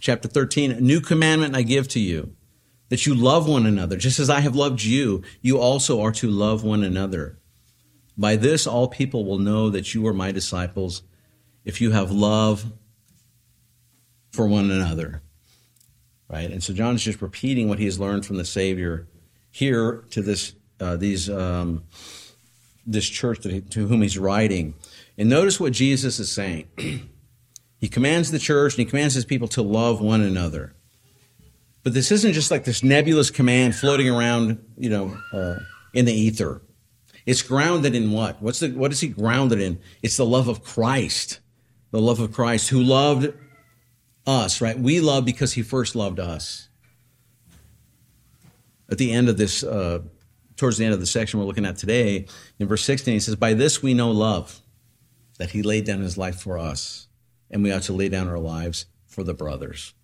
chapter 0.00 0.28
13, 0.28 0.72
a 0.72 0.80
new 0.80 1.00
commandment 1.00 1.56
I 1.56 1.62
give 1.62 1.88
to 1.88 2.00
you, 2.00 2.34
that 2.88 3.06
you 3.06 3.14
love 3.14 3.48
one 3.48 3.64
another. 3.64 3.96
Just 3.96 4.18
as 4.18 4.28
I 4.28 4.40
have 4.40 4.56
loved 4.56 4.82
you, 4.82 5.22
you 5.40 5.58
also 5.58 6.00
are 6.02 6.12
to 6.12 6.28
love 6.28 6.64
one 6.64 6.82
another. 6.82 7.38
By 8.16 8.36
this, 8.36 8.66
all 8.66 8.88
people 8.88 9.24
will 9.24 9.38
know 9.38 9.70
that 9.70 9.94
you 9.94 10.06
are 10.06 10.12
my 10.12 10.32
disciples 10.32 11.02
if 11.68 11.82
you 11.82 11.90
have 11.90 12.10
love 12.10 12.64
for 14.32 14.46
one 14.46 14.70
another. 14.70 15.20
Right? 16.26 16.50
And 16.50 16.64
so 16.64 16.72
John 16.72 16.94
is 16.94 17.04
just 17.04 17.20
repeating 17.20 17.68
what 17.68 17.78
he 17.78 17.84
has 17.84 18.00
learned 18.00 18.24
from 18.24 18.38
the 18.38 18.44
Savior 18.44 19.06
here 19.50 20.04
to 20.10 20.22
this, 20.22 20.54
uh, 20.80 20.96
these, 20.96 21.28
um, 21.28 21.84
this 22.86 23.06
church 23.06 23.44
he, 23.44 23.60
to 23.60 23.86
whom 23.86 24.00
he's 24.00 24.18
writing. 24.18 24.74
And 25.18 25.28
notice 25.28 25.60
what 25.60 25.74
Jesus 25.74 26.18
is 26.18 26.32
saying. 26.32 26.68
he 27.78 27.88
commands 27.88 28.30
the 28.30 28.38
church 28.38 28.74
and 28.74 28.78
he 28.78 28.84
commands 28.86 29.12
his 29.12 29.26
people 29.26 29.48
to 29.48 29.60
love 29.60 30.00
one 30.00 30.22
another. 30.22 30.74
But 31.82 31.92
this 31.92 32.10
isn't 32.10 32.32
just 32.32 32.50
like 32.50 32.64
this 32.64 32.82
nebulous 32.82 33.30
command 33.30 33.74
floating 33.74 34.08
around, 34.08 34.58
you 34.78 34.88
know, 34.88 35.18
uh, 35.34 35.56
in 35.92 36.06
the 36.06 36.14
ether. 36.14 36.62
It's 37.26 37.42
grounded 37.42 37.94
in 37.94 38.10
what? 38.10 38.40
What's 38.40 38.60
the, 38.60 38.70
what 38.70 38.90
is 38.90 39.00
he 39.00 39.08
grounded 39.08 39.60
in? 39.60 39.80
It's 40.02 40.16
the 40.16 40.24
love 40.24 40.48
of 40.48 40.64
Christ 40.64 41.40
the 41.90 42.00
love 42.00 42.20
of 42.20 42.32
Christ 42.32 42.68
who 42.68 42.82
loved 42.82 43.32
us, 44.26 44.60
right? 44.60 44.78
We 44.78 45.00
love 45.00 45.24
because 45.24 45.52
he 45.54 45.62
first 45.62 45.96
loved 45.96 46.20
us. 46.20 46.68
At 48.90 48.98
the 48.98 49.12
end 49.12 49.28
of 49.28 49.36
this, 49.36 49.62
uh, 49.62 50.00
towards 50.56 50.78
the 50.78 50.84
end 50.84 50.94
of 50.94 51.00
the 51.00 51.06
section 51.06 51.38
we're 51.38 51.46
looking 51.46 51.66
at 51.66 51.76
today, 51.76 52.26
in 52.58 52.68
verse 52.68 52.84
16, 52.84 53.14
he 53.14 53.20
says, 53.20 53.36
By 53.36 53.54
this 53.54 53.82
we 53.82 53.94
know 53.94 54.10
love, 54.10 54.60
that 55.38 55.50
he 55.50 55.62
laid 55.62 55.84
down 55.84 56.00
his 56.00 56.18
life 56.18 56.40
for 56.40 56.58
us, 56.58 57.08
and 57.50 57.62
we 57.62 57.72
ought 57.72 57.82
to 57.82 57.92
lay 57.92 58.08
down 58.08 58.28
our 58.28 58.38
lives 58.38 58.86
for 59.06 59.24
the 59.24 59.34
brothers, 59.34 59.94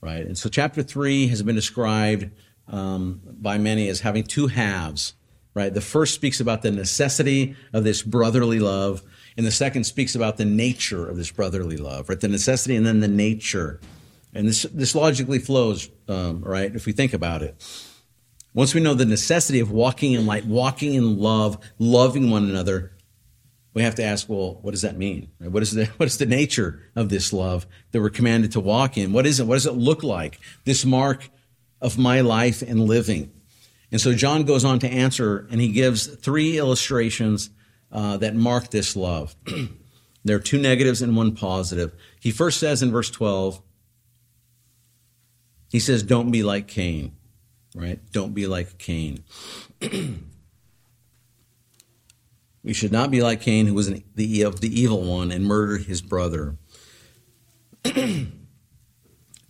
right? 0.00 0.24
And 0.24 0.36
so 0.36 0.48
chapter 0.48 0.82
3 0.82 1.28
has 1.28 1.42
been 1.42 1.54
described 1.54 2.30
um, 2.68 3.20
by 3.24 3.58
many 3.58 3.88
as 3.88 4.00
having 4.00 4.24
two 4.24 4.46
halves, 4.46 5.14
right? 5.54 5.72
The 5.72 5.80
first 5.80 6.14
speaks 6.14 6.40
about 6.40 6.62
the 6.62 6.70
necessity 6.70 7.56
of 7.72 7.84
this 7.84 8.02
brotherly 8.02 8.60
love 8.60 9.02
and 9.36 9.46
the 9.46 9.50
second 9.50 9.84
speaks 9.84 10.14
about 10.14 10.36
the 10.36 10.44
nature 10.44 11.08
of 11.08 11.16
this 11.16 11.30
brotherly 11.30 11.76
love, 11.76 12.08
right? 12.08 12.20
The 12.20 12.28
necessity 12.28 12.76
and 12.76 12.86
then 12.86 13.00
the 13.00 13.08
nature. 13.08 13.80
And 14.34 14.48
this, 14.48 14.62
this 14.62 14.94
logically 14.94 15.38
flows, 15.38 15.90
um, 16.08 16.42
right? 16.42 16.74
If 16.74 16.86
we 16.86 16.92
think 16.92 17.12
about 17.12 17.42
it. 17.42 17.62
Once 18.52 18.74
we 18.74 18.80
know 18.80 18.94
the 18.94 19.04
necessity 19.04 19.60
of 19.60 19.70
walking 19.70 20.12
in 20.12 20.26
light, 20.26 20.44
walking 20.44 20.94
in 20.94 21.18
love, 21.18 21.58
loving 21.78 22.30
one 22.30 22.44
another, 22.44 22.92
we 23.74 23.82
have 23.82 23.94
to 23.96 24.02
ask, 24.02 24.28
well, 24.28 24.58
what 24.62 24.72
does 24.72 24.82
that 24.82 24.96
mean? 24.96 25.30
What 25.38 25.62
is 25.62 25.72
the 25.72 25.86
what 25.96 26.06
is 26.06 26.18
the 26.18 26.26
nature 26.26 26.82
of 26.96 27.08
this 27.08 27.32
love 27.32 27.66
that 27.92 28.00
we're 28.00 28.10
commanded 28.10 28.52
to 28.52 28.60
walk 28.60 28.98
in? 28.98 29.12
What 29.12 29.26
is 29.26 29.38
it? 29.40 29.46
What 29.46 29.54
does 29.54 29.66
it 29.66 29.74
look 29.74 30.02
like? 30.02 30.40
This 30.64 30.84
mark 30.84 31.30
of 31.80 31.98
my 31.98 32.20
life 32.20 32.62
and 32.62 32.80
living. 32.80 33.32
And 33.92 34.00
so 34.00 34.12
John 34.12 34.44
goes 34.44 34.64
on 34.64 34.78
to 34.80 34.88
answer, 34.88 35.48
and 35.50 35.60
he 35.60 35.72
gives 35.72 36.06
three 36.06 36.58
illustrations 36.58 37.50
uh, 37.92 38.16
that 38.18 38.34
mark 38.34 38.70
this 38.70 38.96
love. 38.96 39.34
there 40.24 40.36
are 40.36 40.40
two 40.40 40.58
negatives 40.58 41.02
and 41.02 41.16
one 41.16 41.34
positive. 41.34 41.92
He 42.20 42.30
first 42.30 42.60
says 42.60 42.82
in 42.82 42.90
verse 42.90 43.10
12, 43.10 43.60
he 45.70 45.78
says, 45.78 46.02
Don't 46.02 46.30
be 46.30 46.42
like 46.42 46.68
Cain, 46.68 47.16
right? 47.74 48.00
Don't 48.12 48.34
be 48.34 48.46
like 48.46 48.78
Cain. 48.78 49.24
we 49.80 50.18
should 52.72 52.92
not 52.92 53.10
be 53.10 53.22
like 53.22 53.40
Cain, 53.40 53.66
who 53.66 53.74
was 53.74 53.88
an, 53.88 54.04
the, 54.14 54.42
of 54.42 54.60
the 54.60 54.80
evil 54.80 55.02
one 55.02 55.30
and 55.30 55.44
murdered 55.44 55.84
his 55.84 56.02
brother. 56.02 56.56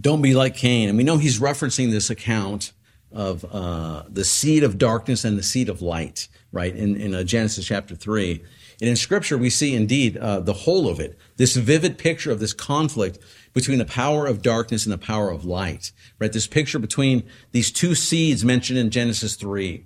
Don't 0.00 0.22
be 0.22 0.34
like 0.34 0.56
Cain. 0.56 0.88
And 0.88 0.96
we 0.96 1.04
know 1.04 1.18
he's 1.18 1.40
referencing 1.40 1.90
this 1.90 2.10
account 2.10 2.72
of 3.12 3.44
uh, 3.50 4.04
the 4.08 4.24
seed 4.24 4.62
of 4.62 4.78
darkness 4.78 5.24
and 5.24 5.38
the 5.38 5.42
seed 5.42 5.68
of 5.68 5.82
light, 5.82 6.28
right, 6.52 6.74
in, 6.74 6.96
in 6.96 7.14
uh, 7.14 7.22
Genesis 7.22 7.66
chapter 7.66 7.94
3. 7.94 8.42
And 8.80 8.88
in 8.88 8.96
Scripture, 8.96 9.36
we 9.36 9.50
see 9.50 9.74
indeed 9.74 10.16
uh, 10.16 10.40
the 10.40 10.52
whole 10.52 10.88
of 10.88 11.00
it, 11.00 11.18
this 11.36 11.56
vivid 11.56 11.98
picture 11.98 12.30
of 12.30 12.40
this 12.40 12.52
conflict 12.52 13.18
between 13.52 13.78
the 13.78 13.84
power 13.84 14.26
of 14.26 14.42
darkness 14.42 14.86
and 14.86 14.92
the 14.92 14.98
power 14.98 15.30
of 15.30 15.44
light, 15.44 15.92
right? 16.18 16.32
This 16.32 16.46
picture 16.46 16.78
between 16.78 17.24
these 17.52 17.70
two 17.70 17.94
seeds 17.94 18.44
mentioned 18.44 18.78
in 18.78 18.90
Genesis 18.90 19.34
3. 19.36 19.84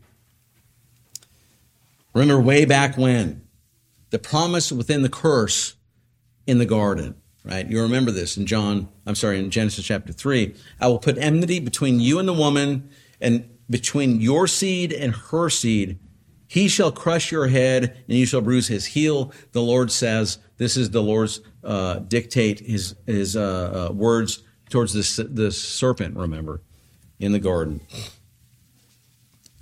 Remember 2.12 2.40
way 2.40 2.64
back 2.64 2.96
when, 2.96 3.42
the 4.10 4.18
promise 4.18 4.70
within 4.70 5.02
the 5.02 5.08
curse 5.08 5.74
in 6.46 6.58
the 6.58 6.66
garden, 6.66 7.16
right? 7.44 7.68
You 7.68 7.82
remember 7.82 8.12
this 8.12 8.36
in 8.36 8.46
John, 8.46 8.88
I'm 9.06 9.16
sorry, 9.16 9.38
in 9.40 9.50
Genesis 9.50 9.84
chapter 9.84 10.12
3. 10.12 10.54
I 10.80 10.86
will 10.86 11.00
put 11.00 11.18
enmity 11.18 11.58
between 11.58 11.98
you 11.98 12.20
and 12.20 12.28
the 12.28 12.32
woman, 12.32 12.90
and 13.24 13.48
between 13.68 14.20
your 14.20 14.46
seed 14.46 14.92
and 14.92 15.14
her 15.14 15.48
seed, 15.48 15.98
he 16.46 16.68
shall 16.68 16.92
crush 16.92 17.32
your 17.32 17.48
head 17.48 17.96
and 18.06 18.18
you 18.18 18.26
shall 18.26 18.42
bruise 18.42 18.68
his 18.68 18.84
heel. 18.86 19.32
The 19.52 19.62
Lord 19.62 19.90
says, 19.90 20.38
this 20.58 20.76
is 20.76 20.90
the 20.90 21.02
Lord's 21.02 21.40
uh, 21.64 21.94
dictate, 22.00 22.60
his, 22.60 22.94
his 23.06 23.34
uh, 23.34 23.88
uh, 23.90 23.92
words 23.92 24.42
towards 24.68 24.92
this, 24.92 25.16
this 25.16 25.60
serpent, 25.60 26.16
remember, 26.16 26.60
in 27.18 27.32
the 27.32 27.38
garden. 27.38 27.80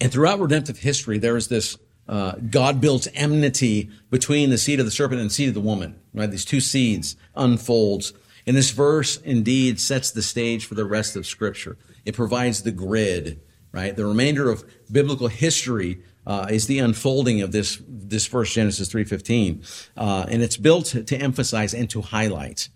And 0.00 0.12
throughout 0.12 0.40
redemptive 0.40 0.78
history, 0.78 1.18
there 1.18 1.36
is 1.36 1.46
this 1.46 1.78
uh, 2.08 2.32
God 2.32 2.80
built 2.80 3.06
enmity 3.14 3.88
between 4.10 4.50
the 4.50 4.58
seed 4.58 4.80
of 4.80 4.86
the 4.86 4.90
serpent 4.90 5.20
and 5.20 5.30
the 5.30 5.34
seed 5.34 5.48
of 5.48 5.54
the 5.54 5.60
woman, 5.60 6.00
right? 6.12 6.30
These 6.30 6.44
two 6.44 6.60
seeds 6.60 7.16
unfolds. 7.36 8.12
And 8.44 8.56
this 8.56 8.72
verse 8.72 9.18
indeed 9.18 9.78
sets 9.78 10.10
the 10.10 10.22
stage 10.22 10.66
for 10.66 10.74
the 10.74 10.84
rest 10.84 11.14
of 11.14 11.26
Scripture. 11.26 11.78
It 12.04 12.16
provides 12.16 12.64
the 12.64 12.72
grid, 12.72 13.40
right? 13.72 13.96
The 13.96 14.06
remainder 14.06 14.50
of 14.50 14.64
biblical 14.90 15.28
history 15.28 16.02
uh, 16.26 16.46
is 16.50 16.66
the 16.66 16.78
unfolding 16.78 17.42
of 17.42 17.50
this 17.50 17.82
this 17.88 18.26
verse, 18.26 18.52
Genesis 18.52 18.88
three 18.88 19.04
fifteen, 19.04 19.62
uh, 19.96 20.26
and 20.28 20.42
it's 20.42 20.56
built 20.56 20.86
to, 20.86 21.16
emphasize 21.16 21.74
and 21.74 21.90
to 21.90 22.00
highlight 22.00 22.68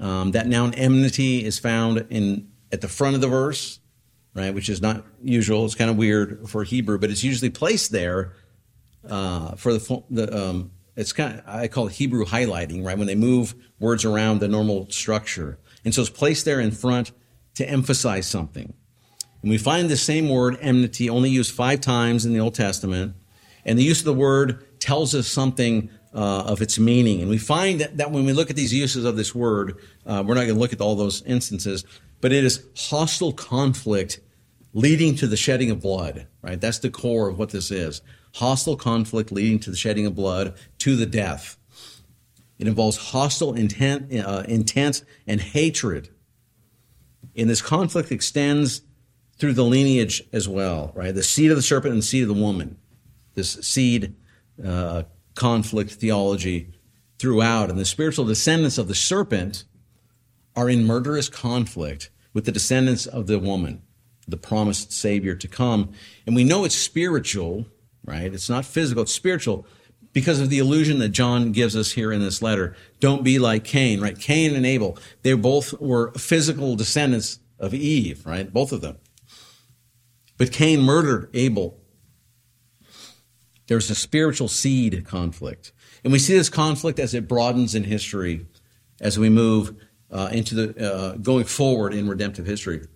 um, 0.00 0.32
that 0.32 0.46
noun 0.46 0.72
enmity 0.74 1.44
is 1.44 1.58
found 1.58 2.06
in 2.10 2.48
at 2.72 2.80
the 2.80 2.88
front 2.88 3.14
of 3.14 3.20
the 3.20 3.28
verse, 3.28 3.80
right? 4.34 4.54
Which 4.54 4.68
is 4.68 4.80
not 4.80 5.04
usual. 5.22 5.64
It's 5.66 5.74
kind 5.74 5.90
of 5.90 5.96
weird 5.96 6.48
for 6.48 6.64
Hebrew, 6.64 6.98
but 6.98 7.10
it's 7.10 7.22
usually 7.22 7.50
placed 7.50 7.92
there 7.92 8.32
uh, 9.08 9.56
for 9.56 9.72
the 9.74 10.02
the. 10.10 10.48
Um, 10.48 10.70
it's 10.94 11.12
kind 11.12 11.40
of 11.40 11.42
I 11.46 11.68
call 11.68 11.88
it 11.88 11.92
Hebrew 11.92 12.24
highlighting, 12.24 12.82
right? 12.82 12.96
When 12.96 13.06
they 13.06 13.14
move 13.14 13.54
words 13.78 14.06
around 14.06 14.40
the 14.40 14.48
normal 14.48 14.88
structure, 14.90 15.58
and 15.84 15.94
so 15.94 16.00
it's 16.00 16.10
placed 16.10 16.46
there 16.46 16.60
in 16.60 16.70
front 16.70 17.12
to 17.56 17.68
emphasize 17.68 18.26
something. 18.26 18.72
And 19.42 19.50
we 19.50 19.58
find 19.58 19.88
the 19.88 19.96
same 19.96 20.28
word, 20.28 20.58
enmity, 20.60 21.08
only 21.08 21.30
used 21.30 21.54
five 21.54 21.80
times 21.80 22.24
in 22.24 22.32
the 22.32 22.40
Old 22.40 22.54
Testament. 22.54 23.14
And 23.64 23.78
the 23.78 23.84
use 23.84 24.00
of 24.00 24.06
the 24.06 24.14
word 24.14 24.64
tells 24.80 25.14
us 25.14 25.26
something 25.26 25.90
uh, 26.14 26.44
of 26.46 26.62
its 26.62 26.78
meaning. 26.78 27.20
And 27.20 27.28
we 27.28 27.38
find 27.38 27.80
that, 27.80 27.98
that, 27.98 28.10
when 28.10 28.24
we 28.24 28.32
look 28.32 28.48
at 28.48 28.56
these 28.56 28.72
uses 28.72 29.04
of 29.04 29.16
this 29.16 29.34
word, 29.34 29.78
uh, 30.06 30.24
we're 30.26 30.34
not 30.34 30.44
going 30.44 30.54
to 30.54 30.60
look 30.60 30.72
at 30.72 30.80
all 30.80 30.96
those 30.96 31.22
instances, 31.22 31.84
but 32.20 32.32
it 32.32 32.44
is 32.44 32.66
hostile 32.76 33.32
conflict 33.32 34.20
leading 34.72 35.14
to 35.16 35.26
the 35.26 35.36
shedding 35.36 35.70
of 35.70 35.80
blood, 35.80 36.26
right? 36.42 36.60
That's 36.60 36.78
the 36.78 36.90
core 36.90 37.28
of 37.28 37.38
what 37.38 37.50
this 37.50 37.70
is. 37.70 38.02
Hostile 38.34 38.76
conflict 38.76 39.32
leading 39.32 39.58
to 39.60 39.70
the 39.70 39.76
shedding 39.76 40.06
of 40.06 40.14
blood 40.14 40.54
to 40.78 40.96
the 40.96 41.06
death. 41.06 41.58
It 42.58 42.66
involves 42.66 42.96
hostile 42.96 43.54
intent, 43.54 44.14
uh, 44.14 44.44
intent 44.48 45.04
and 45.26 45.40
hatred. 45.40 46.08
And 47.36 47.50
this 47.50 47.60
conflict 47.60 48.10
extends 48.10 48.80
through 49.38 49.52
the 49.52 49.64
lineage 49.64 50.22
as 50.32 50.48
well, 50.48 50.92
right? 50.94 51.14
The 51.14 51.22
seed 51.22 51.50
of 51.50 51.56
the 51.56 51.62
serpent 51.62 51.92
and 51.92 52.02
the 52.02 52.06
seed 52.06 52.22
of 52.22 52.28
the 52.28 52.42
woman. 52.42 52.78
This 53.34 53.52
seed 53.54 54.14
uh, 54.64 55.04
conflict 55.34 55.92
theology 55.92 56.72
throughout. 57.18 57.70
And 57.70 57.78
the 57.78 57.84
spiritual 57.84 58.24
descendants 58.24 58.78
of 58.78 58.88
the 58.88 58.94
serpent 58.94 59.64
are 60.54 60.70
in 60.70 60.86
murderous 60.86 61.28
conflict 61.28 62.10
with 62.32 62.44
the 62.44 62.52
descendants 62.52 63.06
of 63.06 63.26
the 63.26 63.38
woman, 63.38 63.82
the 64.26 64.36
promised 64.36 64.92
Savior 64.92 65.34
to 65.34 65.48
come. 65.48 65.92
And 66.26 66.34
we 66.34 66.44
know 66.44 66.64
it's 66.64 66.74
spiritual, 66.74 67.66
right? 68.04 68.32
It's 68.32 68.48
not 68.48 68.64
physical, 68.64 69.02
it's 69.02 69.12
spiritual 69.12 69.66
because 70.12 70.40
of 70.40 70.48
the 70.48 70.58
illusion 70.58 70.98
that 71.00 71.10
John 71.10 71.52
gives 71.52 71.76
us 71.76 71.92
here 71.92 72.10
in 72.10 72.20
this 72.20 72.40
letter. 72.40 72.74
Don't 73.00 73.22
be 73.22 73.38
like 73.38 73.64
Cain, 73.64 74.00
right? 74.00 74.18
Cain 74.18 74.54
and 74.54 74.64
Abel, 74.64 74.98
they 75.22 75.34
both 75.34 75.78
were 75.78 76.10
physical 76.12 76.74
descendants 76.74 77.38
of 77.58 77.74
Eve, 77.74 78.24
right? 78.24 78.50
Both 78.50 78.72
of 78.72 78.80
them. 78.80 78.96
But 80.36 80.52
Cain 80.52 80.80
murdered 80.82 81.30
Abel. 81.34 81.80
There's 83.66 83.90
a 83.90 83.94
spiritual 83.94 84.48
seed 84.48 85.04
conflict. 85.06 85.72
And 86.04 86.12
we 86.12 86.18
see 86.18 86.34
this 86.34 86.48
conflict 86.48 86.98
as 86.98 87.14
it 87.14 87.26
broadens 87.26 87.74
in 87.74 87.84
history 87.84 88.46
as 89.00 89.18
we 89.18 89.28
move 89.28 89.74
uh, 90.10 90.28
into 90.32 90.54
the 90.54 90.94
uh, 90.94 91.16
going 91.16 91.44
forward 91.44 91.92
in 91.92 92.08
redemptive 92.08 92.46
history. 92.46 92.86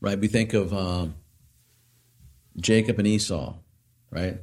Right? 0.00 0.18
We 0.18 0.28
think 0.28 0.54
of 0.54 0.72
um, 0.72 1.14
Jacob 2.58 2.98
and 2.98 3.06
Esau, 3.06 3.54
right? 4.10 4.38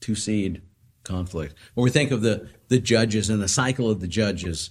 Two 0.00 0.14
seed 0.14 0.62
conflict. 1.02 1.54
Or 1.74 1.84
we 1.84 1.90
think 1.90 2.10
of 2.10 2.22
the, 2.22 2.48
the 2.68 2.78
judges 2.78 3.30
and 3.30 3.42
the 3.42 3.48
cycle 3.48 3.90
of 3.90 4.00
the 4.00 4.06
judges, 4.06 4.70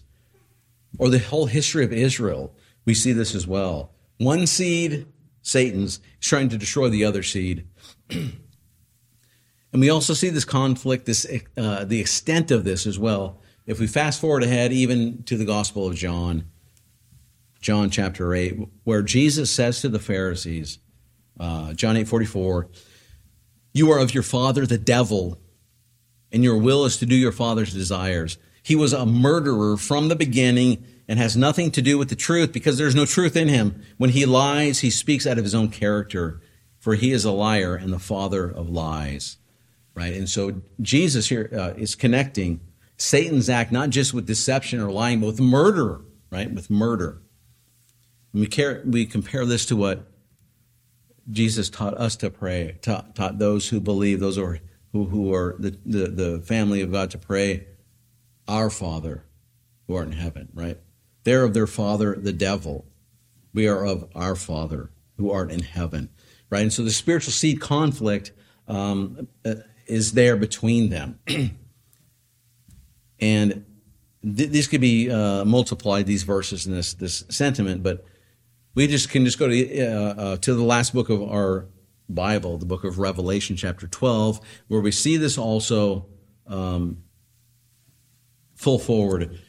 or 0.99 1.09
the 1.09 1.19
whole 1.19 1.47
history 1.47 1.83
of 1.83 1.91
Israel. 1.91 2.55
We 2.85 2.93
see 2.93 3.13
this 3.13 3.35
as 3.35 3.47
well. 3.47 3.91
One 4.17 4.45
seed, 4.47 5.07
Satan's, 5.41 5.99
is 6.21 6.27
trying 6.27 6.49
to 6.49 6.57
destroy 6.57 6.89
the 6.89 7.05
other 7.05 7.23
seed. 7.23 7.67
and 8.09 8.33
we 9.73 9.89
also 9.89 10.13
see 10.13 10.29
this 10.29 10.45
conflict, 10.45 11.05
this 11.05 11.25
uh, 11.57 11.85
the 11.85 11.99
extent 11.99 12.51
of 12.51 12.63
this 12.63 12.85
as 12.85 12.99
well. 12.99 13.39
If 13.65 13.79
we 13.79 13.87
fast 13.87 14.19
forward 14.19 14.43
ahead, 14.43 14.73
even 14.73 15.23
to 15.23 15.37
the 15.37 15.45
Gospel 15.45 15.87
of 15.87 15.95
John, 15.95 16.45
John 17.61 17.89
chapter 17.89 18.33
8, 18.33 18.57
where 18.83 19.01
Jesus 19.01 19.49
says 19.49 19.79
to 19.81 19.89
the 19.89 19.99
Pharisees, 19.99 20.79
uh, 21.39 21.73
John 21.73 21.95
8 21.95 22.07
44, 22.07 22.69
you 23.71 23.91
are 23.91 23.99
of 23.99 24.13
your 24.13 24.23
father, 24.23 24.65
the 24.65 24.77
devil, 24.77 25.39
and 26.31 26.43
your 26.43 26.57
will 26.57 26.85
is 26.85 26.97
to 26.97 27.05
do 27.05 27.15
your 27.15 27.31
father's 27.31 27.73
desires. 27.73 28.37
He 28.61 28.75
was 28.75 28.93
a 28.93 29.05
murderer 29.05 29.77
from 29.77 30.09
the 30.09 30.15
beginning 30.15 30.85
and 31.07 31.19
has 31.19 31.35
nothing 31.35 31.71
to 31.71 31.81
do 31.81 31.97
with 31.97 32.09
the 32.09 32.15
truth 32.15 32.53
because 32.53 32.77
there's 32.77 32.95
no 32.95 33.05
truth 33.05 33.35
in 33.35 33.47
him. 33.47 33.81
When 33.97 34.11
he 34.11 34.25
lies, 34.25 34.79
he 34.79 34.89
speaks 34.89 35.27
out 35.27 35.37
of 35.37 35.43
his 35.43 35.55
own 35.55 35.69
character, 35.69 36.41
for 36.79 36.95
he 36.95 37.11
is 37.11 37.25
a 37.25 37.31
liar 37.31 37.75
and 37.75 37.91
the 37.91 37.99
father 37.99 38.49
of 38.49 38.69
lies. 38.69 39.37
Right? 39.95 40.13
And 40.13 40.29
so 40.29 40.61
Jesus 40.81 41.29
here 41.29 41.49
uh, 41.53 41.73
is 41.77 41.95
connecting 41.95 42.61
Satan's 42.97 43.49
act 43.49 43.71
not 43.71 43.89
just 43.89 44.13
with 44.13 44.25
deception 44.25 44.79
or 44.79 44.91
lying, 44.91 45.19
but 45.19 45.27
with 45.27 45.41
murder, 45.41 46.01
right? 46.31 46.51
With 46.51 46.69
murder. 46.69 47.21
we, 48.33 48.47
care, 48.47 48.81
we 48.85 49.05
compare 49.05 49.45
this 49.45 49.65
to 49.67 49.75
what 49.75 50.07
Jesus 51.29 51.69
taught 51.69 51.95
us 51.95 52.15
to 52.17 52.29
pray, 52.29 52.77
taught, 52.81 53.15
taught 53.15 53.39
those 53.39 53.69
who 53.69 53.79
believe, 53.79 54.19
those 54.19 54.37
who 54.37 54.43
are, 54.43 54.59
who, 54.93 55.05
who 55.05 55.33
are 55.33 55.55
the, 55.59 55.77
the, 55.85 56.07
the 56.07 56.41
family 56.41 56.81
of 56.81 56.91
God 56.91 57.11
to 57.11 57.17
pray, 57.17 57.67
Our 58.47 58.69
Father 58.69 59.25
who 59.87 59.95
art 59.95 60.07
in 60.07 60.13
heaven, 60.13 60.49
right? 60.53 60.77
They're 61.23 61.43
of 61.43 61.53
their 61.53 61.67
father, 61.67 62.15
the 62.15 62.33
devil. 62.33 62.85
We 63.53 63.67
are 63.67 63.85
of 63.85 64.09
our 64.15 64.35
Father 64.35 64.91
who 65.17 65.31
art 65.31 65.51
in 65.51 65.61
heaven, 65.61 66.09
right? 66.49 66.63
And 66.63 66.73
so 66.73 66.83
the 66.83 66.91
spiritual 66.91 67.31
seed 67.31 67.61
conflict 67.61 68.31
um, 68.67 69.27
uh, 69.45 69.55
is 69.85 70.13
there 70.13 70.35
between 70.35 70.89
them. 70.89 71.19
and 73.19 73.65
th- 74.23 74.49
these 74.49 74.67
could 74.67 74.81
be 74.81 75.09
uh, 75.09 75.45
multiplied, 75.45 76.07
these 76.07 76.23
verses 76.23 76.65
and 76.65 76.75
this, 76.75 76.93
this 76.93 77.23
sentiment, 77.29 77.83
but 77.83 78.05
we 78.75 78.87
just 78.87 79.09
can 79.09 79.23
just 79.23 79.37
go 79.37 79.47
to, 79.47 79.81
uh, 79.81 80.13
uh, 80.13 80.37
to 80.37 80.55
the 80.55 80.63
last 80.63 80.93
book 80.93 81.09
of 81.09 81.21
our 81.21 81.67
Bible, 82.09 82.57
the 82.57 82.65
book 82.65 82.83
of 82.83 82.99
Revelation, 82.99 83.55
chapter 83.55 83.87
12, 83.87 84.39
where 84.67 84.81
we 84.81 84.91
see 84.91 85.17
this 85.17 85.37
also 85.37 86.07
um, 86.47 87.03
full 88.55 88.79
forward. 88.79 89.39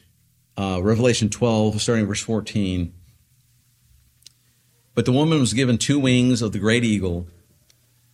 Uh, 0.57 0.79
Revelation 0.81 1.29
12, 1.29 1.81
starting 1.81 2.05
verse 2.05 2.21
14. 2.21 2.93
But 4.93 5.05
the 5.05 5.11
woman 5.11 5.39
was 5.39 5.53
given 5.53 5.77
two 5.77 5.99
wings 5.99 6.41
of 6.41 6.53
the 6.53 6.59
great 6.59 6.83
eagle 6.83 7.27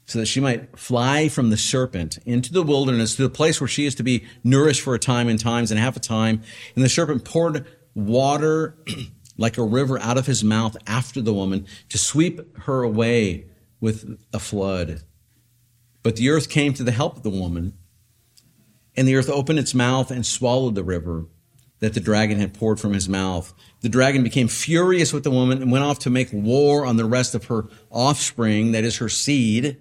so 0.06 0.20
that 0.20 0.26
she 0.26 0.40
might 0.40 0.78
fly 0.78 1.30
from 1.30 1.52
the 1.52 1.58
serpent 1.58 2.18
into 2.26 2.52
the 2.52 2.64
wilderness 2.64 3.16
to 3.16 3.22
the 3.22 3.30
place 3.30 3.62
where 3.62 3.68
she 3.68 3.86
is 3.86 3.96
to 3.96 4.04
be 4.04 4.26
nourished 4.44 4.82
for 4.82 4.96
a 4.96 5.00
time 5.00 5.28
and 5.28 5.40
times 5.40 5.72
and 5.72 5.80
half 5.80 5.96
a 5.96 6.02
time. 6.02 6.42
And 6.76 6.84
the 6.84 6.90
serpent 6.90 7.24
poured 7.24 7.66
water 7.94 8.76
like 9.38 9.58
a 9.58 9.64
river 9.64 10.00
out 10.00 10.18
of 10.18 10.26
his 10.26 10.44
mouth 10.44 10.76
after 10.88 11.22
the 11.22 11.34
woman 11.34 11.66
to 11.90 11.98
sweep 11.98 12.58
her 12.64 12.84
away 12.84 13.46
with 13.80 14.20
a 14.34 14.40
flood. 14.40 15.02
But 16.04 16.16
the 16.16 16.30
earth 16.30 16.50
came 16.50 16.74
to 16.74 16.84
the 16.84 16.92
help 16.92 17.18
of 17.18 17.24
the 17.24 17.30
woman, 17.30 17.74
and 18.98 19.08
the 19.08 19.16
earth 19.16 19.30
opened 19.30 19.60
its 19.60 19.74
mouth 19.74 20.12
and 20.12 20.26
swallowed 20.26 20.76
the 20.76 20.84
river 20.84 21.26
that 21.82 21.94
the 21.94 22.00
dragon 22.00 22.40
had 22.40 22.54
poured 22.54 22.80
from 22.80 22.94
his 22.94 23.10
mouth. 23.10 23.54
The 23.82 23.90
dragon 23.90 24.24
became 24.24 24.48
furious 24.48 25.12
with 25.12 25.24
the 25.24 25.32
woman 25.32 25.62
and 25.62 25.72
went 25.72 25.84
off 25.84 26.00
to 26.00 26.10
make 26.10 26.30
war 26.32 26.86
on 26.86 26.96
the 26.96 27.06
rest 27.06 27.36
of 27.36 27.46
her 27.46 27.66
offspring, 27.90 28.72
that 28.72 28.86
is 28.86 28.98
her 28.98 29.10
seed, 29.10 29.78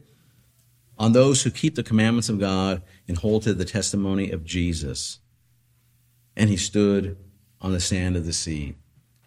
on 0.98 1.12
those 1.12 1.42
who 1.44 1.50
keep 1.50 1.76
the 1.76 1.82
commandments 1.82 2.28
of 2.28 2.40
God 2.40 2.82
and 3.06 3.16
hold 3.16 3.44
to 3.44 3.54
the 3.54 3.64
testimony 3.64 4.30
of 4.30 4.44
Jesus. 4.44 5.20
And 6.36 6.50
he 6.50 6.56
stood 6.56 7.16
on 7.60 7.72
the 7.72 7.80
sand 7.80 8.16
of 8.16 8.26
the 8.26 8.32
sea 8.32 8.74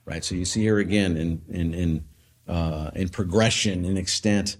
right? 0.05 0.23
So 0.23 0.35
you 0.35 0.45
see 0.45 0.61
here 0.61 0.79
again 0.79 1.17
in 1.17 1.41
in 1.49 1.73
in, 1.73 2.05
uh, 2.47 2.91
in 2.95 3.09
progression, 3.09 3.85
in 3.85 3.97
extent, 3.97 4.57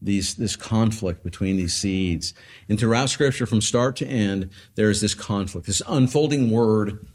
these 0.00 0.34
this 0.34 0.56
conflict 0.56 1.22
between 1.22 1.56
these 1.56 1.74
seeds. 1.74 2.34
And 2.68 2.78
throughout 2.78 3.10
Scripture, 3.10 3.46
from 3.46 3.60
start 3.60 3.96
to 3.96 4.06
end, 4.06 4.50
there 4.74 4.90
is 4.90 5.00
this 5.00 5.14
conflict, 5.14 5.66
this 5.66 5.82
unfolding 5.86 6.50
word 6.50 7.06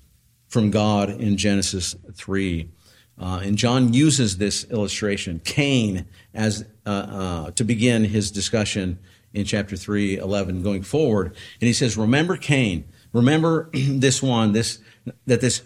from 0.51 0.69
God 0.69 1.09
in 1.09 1.37
Genesis 1.37 1.95
three. 2.13 2.69
Uh, 3.17 3.39
and 3.43 3.57
John 3.57 3.93
uses 3.93 4.37
this 4.37 4.65
illustration, 4.65 5.39
Cain, 5.43 6.05
as 6.33 6.65
uh, 6.85 6.89
uh 6.89 7.51
to 7.51 7.63
begin 7.63 8.03
his 8.03 8.31
discussion 8.31 8.99
in 9.33 9.45
chapter 9.45 9.77
3, 9.77 10.17
11, 10.17 10.61
going 10.61 10.83
forward. 10.83 11.27
And 11.27 11.67
he 11.67 11.73
says, 11.73 11.97
Remember 11.97 12.35
Cain. 12.35 12.85
Remember 13.13 13.69
this 13.73 14.21
one, 14.21 14.51
this 14.51 14.79
that 15.25 15.41
this 15.41 15.63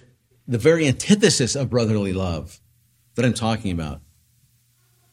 the 0.47 0.57
very 0.59 0.87
antithesis 0.87 1.55
of 1.55 1.71
brotherly 1.71 2.13
love 2.13 2.59
that 3.15 3.25
I'm 3.25 3.33
talking 3.33 3.71
about. 3.71 4.01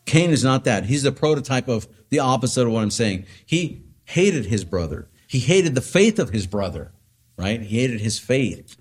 Cain 0.04 0.30
is 0.30 0.44
not 0.44 0.64
that. 0.64 0.84
He's 0.84 1.04
the 1.04 1.12
prototype 1.12 1.68
of 1.68 1.88
the 2.10 2.18
opposite 2.18 2.66
of 2.66 2.72
what 2.72 2.82
I'm 2.82 2.90
saying. 2.90 3.24
He 3.46 3.84
hated 4.04 4.46
his 4.46 4.64
brother. 4.64 5.08
He 5.26 5.38
hated 5.38 5.74
the 5.74 5.80
faith 5.80 6.18
of 6.18 6.30
his 6.30 6.46
brother, 6.46 6.92
right? 7.38 7.62
He 7.62 7.80
hated 7.80 8.00
his 8.00 8.18
faith. 8.18 8.76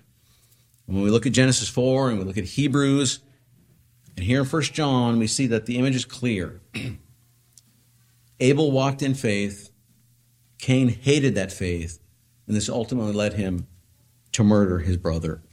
When 0.86 1.02
we 1.02 1.10
look 1.10 1.26
at 1.26 1.32
Genesis 1.32 1.68
4 1.68 2.10
and 2.10 2.18
we 2.18 2.24
look 2.24 2.38
at 2.38 2.44
Hebrews, 2.44 3.20
and 4.16 4.26
here 4.26 4.40
in 4.40 4.46
1 4.46 4.62
John, 4.62 5.18
we 5.18 5.26
see 5.26 5.46
that 5.46 5.66
the 5.66 5.78
image 5.78 5.94
is 5.94 6.04
clear. 6.04 6.60
Abel 8.40 8.70
walked 8.70 9.02
in 9.02 9.14
faith. 9.14 9.70
Cain 10.58 10.88
hated 10.88 11.34
that 11.34 11.52
faith. 11.52 11.98
And 12.46 12.56
this 12.56 12.68
ultimately 12.68 13.12
led 13.12 13.34
him 13.34 13.66
to 14.32 14.44
murder 14.44 14.80
his 14.80 14.96
brother. 14.96 15.42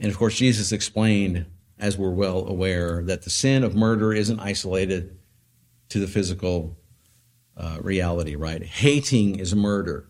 And 0.00 0.10
of 0.10 0.16
course, 0.16 0.34
Jesus 0.34 0.72
explained, 0.72 1.44
as 1.78 1.98
we're 1.98 2.10
well 2.10 2.48
aware, 2.48 3.02
that 3.04 3.22
the 3.22 3.30
sin 3.30 3.62
of 3.62 3.76
murder 3.76 4.14
isn't 4.14 4.40
isolated 4.40 5.18
to 5.90 6.00
the 6.00 6.06
physical 6.06 6.78
uh, 7.54 7.78
reality, 7.82 8.34
right? 8.34 8.62
Hating 8.62 9.38
is 9.38 9.54
murder. 9.54 10.08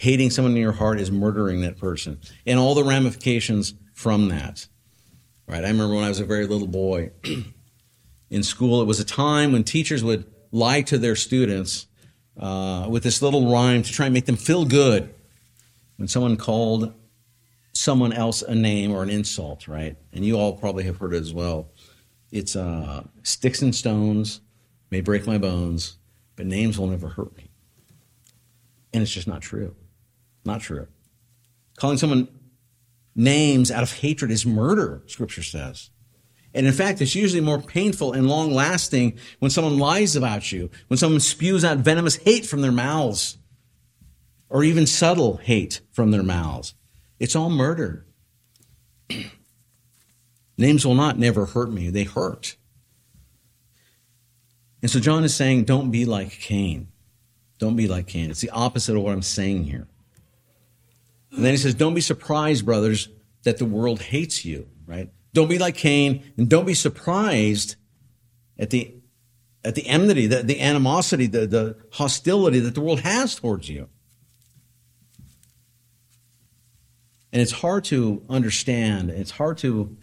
Hating 0.00 0.30
someone 0.30 0.52
in 0.52 0.62
your 0.62 0.72
heart 0.72 0.98
is 0.98 1.10
murdering 1.10 1.60
that 1.60 1.76
person, 1.76 2.18
and 2.46 2.58
all 2.58 2.74
the 2.74 2.82
ramifications 2.82 3.74
from 3.92 4.28
that. 4.30 4.66
Right? 5.46 5.62
I 5.62 5.68
remember 5.68 5.94
when 5.94 6.04
I 6.04 6.08
was 6.08 6.20
a 6.20 6.24
very 6.24 6.46
little 6.46 6.66
boy 6.66 7.10
in 8.30 8.42
school, 8.42 8.80
it 8.80 8.86
was 8.86 8.98
a 8.98 9.04
time 9.04 9.52
when 9.52 9.62
teachers 9.62 10.02
would 10.02 10.24
lie 10.52 10.80
to 10.80 10.96
their 10.96 11.16
students 11.16 11.86
uh, 12.38 12.86
with 12.88 13.02
this 13.02 13.20
little 13.20 13.52
rhyme 13.52 13.82
to 13.82 13.92
try 13.92 14.06
and 14.06 14.14
make 14.14 14.24
them 14.24 14.36
feel 14.38 14.64
good. 14.64 15.14
When 15.96 16.08
someone 16.08 16.38
called 16.38 16.94
someone 17.74 18.14
else 18.14 18.40
a 18.40 18.54
name 18.54 18.92
or 18.92 19.02
an 19.02 19.10
insult, 19.10 19.68
right? 19.68 19.98
And 20.14 20.24
you 20.24 20.38
all 20.38 20.54
probably 20.54 20.84
have 20.84 20.96
heard 20.96 21.12
it 21.12 21.18
as 21.20 21.34
well. 21.34 21.68
It's 22.32 22.56
uh, 22.56 23.04
sticks 23.22 23.60
and 23.60 23.74
stones 23.74 24.40
may 24.90 25.02
break 25.02 25.26
my 25.26 25.36
bones, 25.36 25.98
but 26.36 26.46
names 26.46 26.78
will 26.78 26.86
never 26.86 27.08
hurt 27.08 27.36
me. 27.36 27.50
And 28.94 29.02
it's 29.02 29.12
just 29.12 29.28
not 29.28 29.42
true. 29.42 29.74
Not 30.44 30.60
true. 30.60 30.86
Calling 31.76 31.98
someone 31.98 32.28
names 33.14 33.70
out 33.70 33.82
of 33.82 33.92
hatred 33.92 34.30
is 34.30 34.46
murder, 34.46 35.02
scripture 35.06 35.42
says. 35.42 35.90
And 36.52 36.66
in 36.66 36.72
fact, 36.72 37.00
it's 37.00 37.14
usually 37.14 37.40
more 37.40 37.60
painful 37.60 38.12
and 38.12 38.28
long 38.28 38.52
lasting 38.52 39.18
when 39.38 39.50
someone 39.50 39.78
lies 39.78 40.16
about 40.16 40.50
you, 40.50 40.70
when 40.88 40.98
someone 40.98 41.20
spews 41.20 41.64
out 41.64 41.78
venomous 41.78 42.16
hate 42.16 42.44
from 42.44 42.60
their 42.60 42.72
mouths, 42.72 43.38
or 44.48 44.64
even 44.64 44.86
subtle 44.86 45.36
hate 45.36 45.80
from 45.92 46.10
their 46.10 46.24
mouths. 46.24 46.74
It's 47.20 47.36
all 47.36 47.50
murder. 47.50 48.04
Names 50.58 50.84
will 50.84 50.94
not 50.94 51.18
never 51.18 51.46
hurt 51.46 51.70
me, 51.70 51.88
they 51.88 52.04
hurt. 52.04 52.56
And 54.82 54.90
so 54.90 54.98
John 54.98 55.24
is 55.24 55.34
saying, 55.34 55.64
don't 55.64 55.90
be 55.90 56.04
like 56.04 56.30
Cain. 56.30 56.88
Don't 57.58 57.76
be 57.76 57.86
like 57.86 58.06
Cain. 58.06 58.30
It's 58.30 58.40
the 58.40 58.50
opposite 58.50 58.96
of 58.96 59.02
what 59.02 59.12
I'm 59.12 59.22
saying 59.22 59.64
here. 59.64 59.86
And 61.32 61.44
then 61.44 61.52
he 61.52 61.56
says, 61.56 61.74
don't 61.74 61.94
be 61.94 62.00
surprised, 62.00 62.64
brothers, 62.64 63.08
that 63.44 63.58
the 63.58 63.64
world 63.64 64.02
hates 64.02 64.44
you, 64.44 64.68
right? 64.86 65.10
Don't 65.32 65.48
be 65.48 65.58
like 65.58 65.76
Cain, 65.76 66.24
and 66.36 66.48
don't 66.48 66.66
be 66.66 66.74
surprised 66.74 67.76
at 68.58 68.70
the 68.70 68.94
at 69.62 69.74
the 69.74 69.86
enmity, 69.86 70.26
the, 70.26 70.42
the 70.42 70.58
animosity, 70.60 71.26
the, 71.26 71.46
the 71.46 71.76
hostility 71.92 72.60
that 72.60 72.74
the 72.74 72.80
world 72.80 73.00
has 73.00 73.34
towards 73.34 73.68
you. 73.68 73.90
And 77.30 77.42
it's 77.42 77.52
hard 77.52 77.84
to 77.84 78.24
understand, 78.28 79.10
it's 79.10 79.32
hard 79.32 79.58
to 79.58 79.98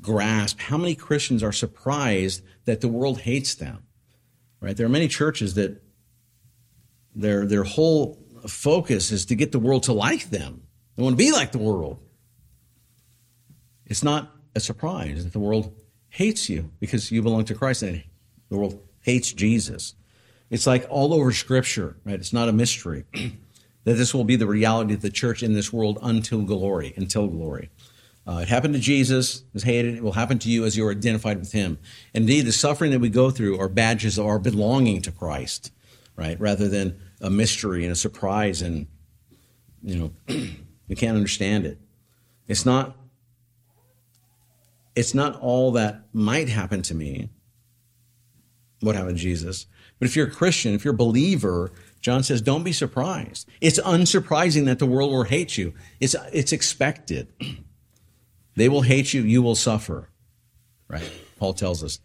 grasp 0.00 0.58
how 0.58 0.76
many 0.76 0.96
Christians 0.96 1.42
are 1.42 1.52
surprised 1.52 2.42
that 2.64 2.80
the 2.80 2.88
world 2.88 3.20
hates 3.20 3.54
them. 3.54 3.84
Right? 4.60 4.76
There 4.76 4.86
are 4.86 4.90
many 4.90 5.06
churches 5.06 5.54
that 5.54 5.80
their 7.14 7.46
their 7.46 7.64
whole 7.64 8.18
focus 8.48 9.10
is 9.12 9.26
to 9.26 9.34
get 9.34 9.52
the 9.52 9.58
world 9.58 9.84
to 9.84 9.92
like 9.92 10.30
them. 10.30 10.62
They 10.96 11.02
want 11.02 11.14
to 11.14 11.24
be 11.24 11.32
like 11.32 11.52
the 11.52 11.58
world. 11.58 11.98
It's 13.86 14.02
not 14.02 14.34
a 14.54 14.60
surprise 14.60 15.24
that 15.24 15.32
the 15.32 15.38
world 15.38 15.74
hates 16.10 16.48
you 16.48 16.70
because 16.80 17.10
you 17.10 17.22
belong 17.22 17.44
to 17.46 17.54
Christ 17.54 17.82
and 17.82 18.02
the 18.48 18.56
world 18.56 18.80
hates 19.00 19.32
Jesus. 19.32 19.94
It's 20.50 20.66
like 20.66 20.86
all 20.90 21.14
over 21.14 21.32
Scripture, 21.32 21.96
right? 22.04 22.14
It's 22.14 22.32
not 22.32 22.48
a 22.48 22.52
mystery 22.52 23.04
that 23.84 23.94
this 23.94 24.14
will 24.14 24.24
be 24.24 24.36
the 24.36 24.46
reality 24.46 24.94
of 24.94 25.02
the 25.02 25.10
church 25.10 25.42
in 25.42 25.54
this 25.54 25.72
world 25.72 25.98
until 26.02 26.42
glory, 26.42 26.94
until 26.96 27.26
glory. 27.26 27.70
Uh, 28.26 28.40
it 28.40 28.48
happened 28.48 28.74
to 28.74 28.80
Jesus, 28.80 29.44
was 29.54 29.62
hated. 29.62 29.94
It 29.94 30.02
will 30.02 30.12
happen 30.12 30.38
to 30.40 30.50
you 30.50 30.66
as 30.66 30.76
you 30.76 30.86
are 30.86 30.90
identified 30.90 31.38
with 31.38 31.52
him. 31.52 31.78
Indeed, 32.12 32.42
the 32.42 32.52
suffering 32.52 32.90
that 32.90 33.00
we 33.00 33.08
go 33.08 33.30
through 33.30 33.58
are 33.58 33.68
badges 33.68 34.18
of 34.18 34.26
our 34.26 34.38
belonging 34.38 35.00
to 35.02 35.12
Christ, 35.12 35.72
right? 36.14 36.38
Rather 36.38 36.68
than 36.68 37.00
a 37.20 37.30
mystery 37.30 37.84
and 37.84 37.92
a 37.92 37.96
surprise 37.96 38.62
and, 38.62 38.86
you 39.82 39.96
know, 39.96 40.12
we 40.88 40.96
can't 40.96 41.16
understand 41.16 41.66
it. 41.66 41.78
It's 42.46 42.64
not 42.64 42.96
it's 44.98 45.14
not 45.14 45.40
all 45.40 45.70
that 45.72 46.02
might 46.12 46.48
happen 46.48 46.82
to 46.82 46.92
me, 46.92 47.28
what 48.80 48.96
happened 48.96 49.16
to 49.16 49.22
Jesus. 49.22 49.66
But 50.00 50.08
if 50.08 50.16
you're 50.16 50.26
a 50.26 50.30
Christian, 50.30 50.74
if 50.74 50.84
you're 50.84 50.94
a 50.94 50.96
believer, 50.96 51.70
John 52.00 52.24
says, 52.24 52.42
don't 52.42 52.64
be 52.64 52.72
surprised. 52.72 53.48
It's 53.60 53.78
unsurprising 53.78 54.64
that 54.64 54.80
the 54.80 54.86
world 54.86 55.12
will 55.12 55.22
hate 55.22 55.56
you. 55.56 55.72
It's, 56.00 56.16
it's 56.32 56.52
expected. 56.52 57.28
They 58.56 58.68
will 58.68 58.82
hate 58.82 59.14
you, 59.14 59.22
you 59.22 59.40
will 59.40 59.54
suffer. 59.54 60.08
Right? 60.88 61.08
Paul 61.38 61.54
tells 61.54 61.84
us. 61.84 62.00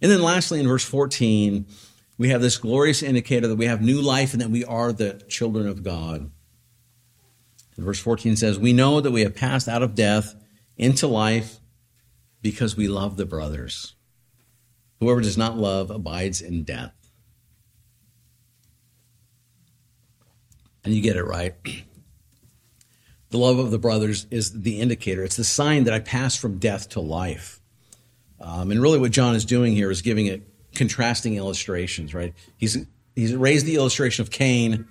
And 0.00 0.10
then 0.10 0.22
lastly, 0.22 0.58
in 0.58 0.66
verse 0.66 0.86
14, 0.86 1.66
we 2.18 2.30
have 2.30 2.42
this 2.42 2.58
glorious 2.58 3.02
indicator 3.02 3.46
that 3.46 3.56
we 3.56 3.66
have 3.66 3.80
new 3.80 4.02
life 4.02 4.32
and 4.32 4.42
that 4.42 4.50
we 4.50 4.64
are 4.64 4.92
the 4.92 5.22
children 5.28 5.68
of 5.68 5.84
God. 5.84 6.30
And 7.76 7.86
verse 7.86 8.00
14 8.00 8.36
says, 8.36 8.58
We 8.58 8.72
know 8.72 9.00
that 9.00 9.12
we 9.12 9.22
have 9.22 9.36
passed 9.36 9.68
out 9.68 9.84
of 9.84 9.94
death 9.94 10.34
into 10.76 11.06
life 11.06 11.60
because 12.42 12.76
we 12.76 12.88
love 12.88 13.16
the 13.16 13.24
brothers. 13.24 13.94
Whoever 14.98 15.20
does 15.20 15.38
not 15.38 15.56
love 15.56 15.90
abides 15.90 16.40
in 16.42 16.64
death. 16.64 16.92
And 20.84 20.92
you 20.92 21.00
get 21.00 21.16
it 21.16 21.24
right. 21.24 21.54
The 23.30 23.36
love 23.36 23.58
of 23.58 23.70
the 23.70 23.78
brothers 23.78 24.26
is 24.30 24.62
the 24.62 24.80
indicator. 24.80 25.22
It's 25.22 25.36
the 25.36 25.44
sign 25.44 25.84
that 25.84 25.92
I 25.92 26.00
passed 26.00 26.38
from 26.38 26.56
death 26.56 26.88
to 26.90 27.00
life. 27.00 27.60
Um, 28.40 28.70
and 28.70 28.80
really, 28.80 28.98
what 28.98 29.10
John 29.10 29.34
is 29.34 29.44
doing 29.44 29.74
here 29.74 29.90
is 29.90 30.00
giving 30.00 30.24
it 30.24 30.48
contrasting 30.78 31.36
illustrations, 31.36 32.14
right? 32.14 32.32
He's, 32.56 32.78
he's 33.14 33.34
raised 33.34 33.66
the 33.66 33.76
illustration 33.76 34.22
of 34.22 34.30
Cain, 34.30 34.86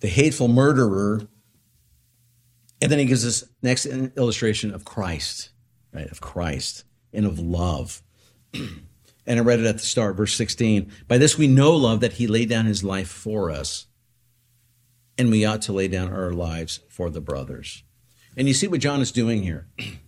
the 0.00 0.08
hateful 0.08 0.48
murderer, 0.48 1.26
and 2.80 2.92
then 2.92 2.98
he 2.98 3.06
gives 3.06 3.26
us 3.26 3.44
next 3.62 3.86
illustration 3.86 4.72
of 4.72 4.84
Christ, 4.84 5.50
right? 5.92 6.10
Of 6.10 6.20
Christ 6.20 6.84
and 7.12 7.26
of 7.26 7.38
love. 7.38 8.02
and 8.54 8.82
I 9.26 9.40
read 9.40 9.60
it 9.60 9.66
at 9.66 9.78
the 9.78 9.84
start, 9.84 10.16
verse 10.16 10.34
16. 10.34 10.92
By 11.08 11.18
this 11.18 11.38
we 11.38 11.48
know 11.48 11.72
love 11.72 12.00
that 12.00 12.14
he 12.14 12.26
laid 12.26 12.48
down 12.48 12.66
his 12.66 12.84
life 12.84 13.08
for 13.08 13.50
us 13.50 13.86
and 15.16 15.30
we 15.30 15.44
ought 15.44 15.62
to 15.62 15.72
lay 15.72 15.88
down 15.88 16.12
our 16.12 16.32
lives 16.32 16.80
for 16.88 17.10
the 17.10 17.20
brothers. 17.20 17.82
And 18.36 18.48
you 18.48 18.54
see 18.54 18.66
what 18.66 18.80
John 18.80 19.00
is 19.00 19.12
doing 19.12 19.42
here. 19.42 19.68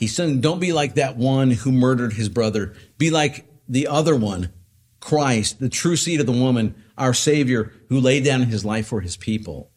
He's 0.00 0.16
saying, 0.16 0.40
don't 0.40 0.60
be 0.60 0.72
like 0.72 0.94
that 0.94 1.18
one 1.18 1.50
who 1.50 1.70
murdered 1.70 2.14
his 2.14 2.30
brother. 2.30 2.74
Be 2.96 3.10
like 3.10 3.44
the 3.68 3.86
other 3.86 4.16
one, 4.16 4.50
Christ, 4.98 5.60
the 5.60 5.68
true 5.68 5.94
seed 5.94 6.20
of 6.20 6.26
the 6.26 6.32
woman, 6.32 6.74
our 6.96 7.12
Savior, 7.12 7.70
who 7.90 8.00
laid 8.00 8.24
down 8.24 8.44
his 8.44 8.64
life 8.64 8.86
for 8.86 9.02
his 9.02 9.18
people. 9.18 9.70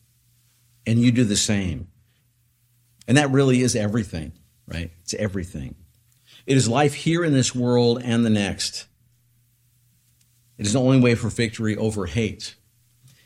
And 0.88 0.97
you 0.97 1.12
do 1.12 1.25
the 1.25 1.36
same. 1.36 1.89
And 3.05 3.17
that 3.17 3.31
really 3.31 3.59
is 3.59 3.75
everything, 3.75 4.31
right? 4.65 4.91
It's 5.01 5.13
everything. 5.13 5.75
It 6.45 6.55
is 6.55 6.69
life 6.69 6.93
here 6.93 7.25
in 7.25 7.33
this 7.33 7.53
world 7.53 8.01
and 8.01 8.25
the 8.25 8.29
next. 8.29 8.88
It 10.57 10.65
is 10.65 10.71
the 10.71 10.79
only 10.79 11.01
way 11.01 11.15
for 11.15 11.27
victory 11.27 11.75
over 11.75 12.05
hate 12.05 12.55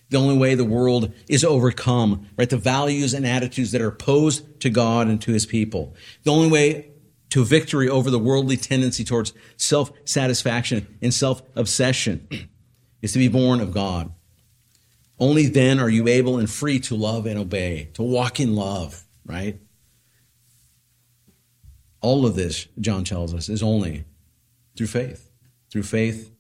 the 0.10 0.17
only 0.17 0.38
way 0.38 0.56
the 0.56 0.63
world 0.63 1.13
is 1.28 1.43
overcome, 1.43 2.28
right? 2.38 2.50
The 2.50 2.58
values 2.58 3.13
and 3.13 3.26
attitudes 3.26 3.72
that 3.72 3.82
are 3.82 3.89
opposed 3.89 4.60
to 4.62 4.70
God 4.70 5.08
and 5.08 5.22
to 5.22 5.32
his 5.32 5.46
people. 5.46 5.96
The 6.24 6.32
only 6.32 6.50
way 6.50 6.91
to 7.30 7.43
victory 7.43 7.89
over 7.89 8.10
the 8.10 8.20
worldly 8.20 8.58
tendency 8.58 9.04
towards 9.04 9.34
self 9.58 9.91
satisfaction 10.06 10.98
and 11.02 11.13
self 11.13 11.41
obsession 11.56 12.28
is 13.02 13.12
to 13.13 13.20
be 13.20 13.28
born 13.28 13.60
of 13.60 13.74
God. 13.74 14.12
Only 15.20 15.48
then 15.48 15.80
are 15.80 15.89
you 15.89 16.08
able 16.08 16.38
and 16.38 16.50
free 16.50 16.80
to 16.82 16.96
love 16.96 17.26
and 17.26 17.39
obey, 17.39 17.89
to 17.93 18.04
walk 18.04 18.39
in 18.39 18.56
love, 18.56 19.04
right? 19.26 19.60
All 22.02 22.26
of 22.26 22.36
this, 22.36 22.67
John 22.80 23.04
tells 23.04 23.34
us, 23.34 23.50
is 23.50 23.63
only 23.63 24.06
through 24.78 24.88
faith, 24.88 25.32
through 25.72 25.84
faith 25.84 26.32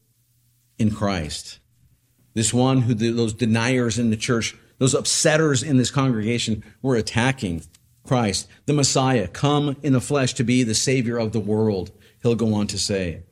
in 0.77 0.91
Christ. 0.91 1.59
This 2.37 2.53
one 2.53 2.81
who 2.81 2.93
the, 2.93 3.09
those 3.09 3.33
deniers 3.33 3.97
in 3.97 4.11
the 4.11 4.15
church, 4.15 4.55
those 4.77 4.93
upsetters 4.93 5.67
in 5.67 5.77
this 5.77 5.89
congregation 5.89 6.63
were 6.83 6.95
attacking 6.95 7.63
Christ, 8.05 8.47
the 8.67 8.73
Messiah, 8.73 9.27
come 9.27 9.75
in 9.81 9.93
the 9.93 9.99
flesh 9.99 10.35
to 10.35 10.43
be 10.43 10.61
the 10.61 10.75
Savior 10.75 11.17
of 11.17 11.31
the 11.31 11.39
world, 11.39 11.89
he'll 12.21 12.35
go 12.35 12.53
on 12.53 12.67
to 12.67 12.77
say. 12.77 13.23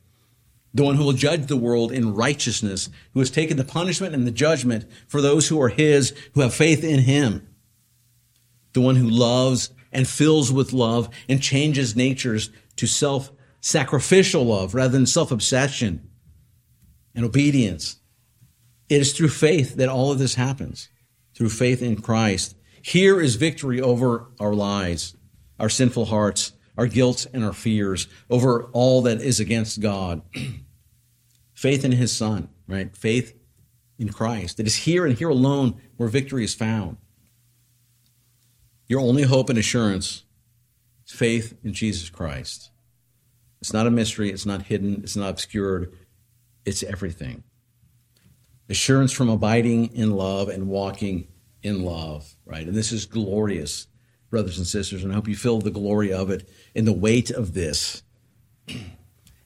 The 0.74 0.82
one 0.82 0.96
who 0.96 1.04
will 1.04 1.12
judge 1.12 1.46
the 1.46 1.56
world 1.56 1.92
in 1.92 2.16
righteousness, 2.16 2.90
who 3.14 3.20
has 3.20 3.30
taken 3.30 3.56
the 3.56 3.62
punishment 3.62 4.12
and 4.12 4.26
the 4.26 4.32
judgment 4.32 4.90
for 5.06 5.20
those 5.20 5.46
who 5.46 5.62
are 5.62 5.68
his, 5.68 6.12
who 6.34 6.40
have 6.40 6.52
faith 6.52 6.82
in 6.82 6.98
him. 6.98 7.48
The 8.72 8.80
one 8.80 8.96
who 8.96 9.08
loves 9.08 9.70
and 9.92 10.08
fills 10.08 10.50
with 10.50 10.72
love 10.72 11.10
and 11.28 11.40
changes 11.40 11.94
natures 11.94 12.50
to 12.74 12.88
self 12.88 13.30
sacrificial 13.60 14.46
love 14.46 14.74
rather 14.74 14.90
than 14.90 15.06
self 15.06 15.30
obsession 15.30 16.10
and 17.14 17.24
obedience. 17.24 18.00
It 18.88 19.00
is 19.00 19.12
through 19.12 19.28
faith 19.28 19.76
that 19.76 19.88
all 19.88 20.12
of 20.12 20.18
this 20.18 20.36
happens, 20.36 20.88
through 21.34 21.50
faith 21.50 21.82
in 21.82 22.00
Christ. 22.00 22.56
Here 22.80 23.20
is 23.20 23.34
victory 23.34 23.80
over 23.80 24.28
our 24.38 24.54
lies, 24.54 25.16
our 25.58 25.68
sinful 25.68 26.06
hearts, 26.06 26.52
our 26.78 26.86
guilt 26.86 27.26
and 27.32 27.44
our 27.44 27.52
fears, 27.52 28.06
over 28.30 28.64
all 28.72 29.02
that 29.02 29.20
is 29.20 29.40
against 29.40 29.80
God. 29.80 30.22
faith 31.54 31.84
in 31.84 31.92
His 31.92 32.16
Son, 32.16 32.48
right? 32.68 32.96
Faith 32.96 33.36
in 33.98 34.10
Christ. 34.10 34.60
It 34.60 34.66
is 34.66 34.76
here 34.76 35.04
and 35.04 35.18
here 35.18 35.30
alone 35.30 35.80
where 35.96 36.08
victory 36.08 36.44
is 36.44 36.54
found. 36.54 36.98
Your 38.86 39.00
only 39.00 39.24
hope 39.24 39.50
and 39.50 39.58
assurance 39.58 40.22
is 41.06 41.12
faith 41.12 41.56
in 41.64 41.72
Jesus 41.72 42.08
Christ. 42.08 42.70
It's 43.60 43.72
not 43.72 43.88
a 43.88 43.90
mystery, 43.90 44.30
it's 44.30 44.46
not 44.46 44.62
hidden, 44.62 45.00
it's 45.02 45.16
not 45.16 45.30
obscured, 45.30 45.92
it's 46.64 46.84
everything 46.84 47.42
assurance 48.68 49.12
from 49.12 49.28
abiding 49.28 49.94
in 49.94 50.10
love 50.10 50.48
and 50.48 50.68
walking 50.68 51.28
in 51.62 51.84
love, 51.84 52.34
right? 52.44 52.66
And 52.66 52.76
this 52.76 52.92
is 52.92 53.06
glorious, 53.06 53.86
brothers 54.30 54.58
and 54.58 54.66
sisters, 54.66 55.02
and 55.02 55.12
I 55.12 55.14
hope 55.14 55.28
you 55.28 55.36
feel 55.36 55.60
the 55.60 55.70
glory 55.70 56.12
of 56.12 56.30
it 56.30 56.48
and 56.74 56.86
the 56.86 56.92
weight 56.92 57.30
of 57.30 57.54
this. 57.54 58.02
And 58.68 58.86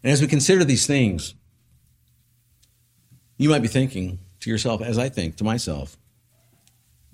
as 0.04 0.20
we 0.20 0.26
consider 0.26 0.64
these 0.64 0.87
things, 0.87 1.35
you 3.37 3.48
might 3.48 3.62
be 3.62 3.68
thinking 3.68 4.18
to 4.40 4.50
yourself, 4.50 4.80
as 4.80 4.98
I 4.98 5.09
think 5.09 5.37
to 5.37 5.44
myself, 5.44 5.96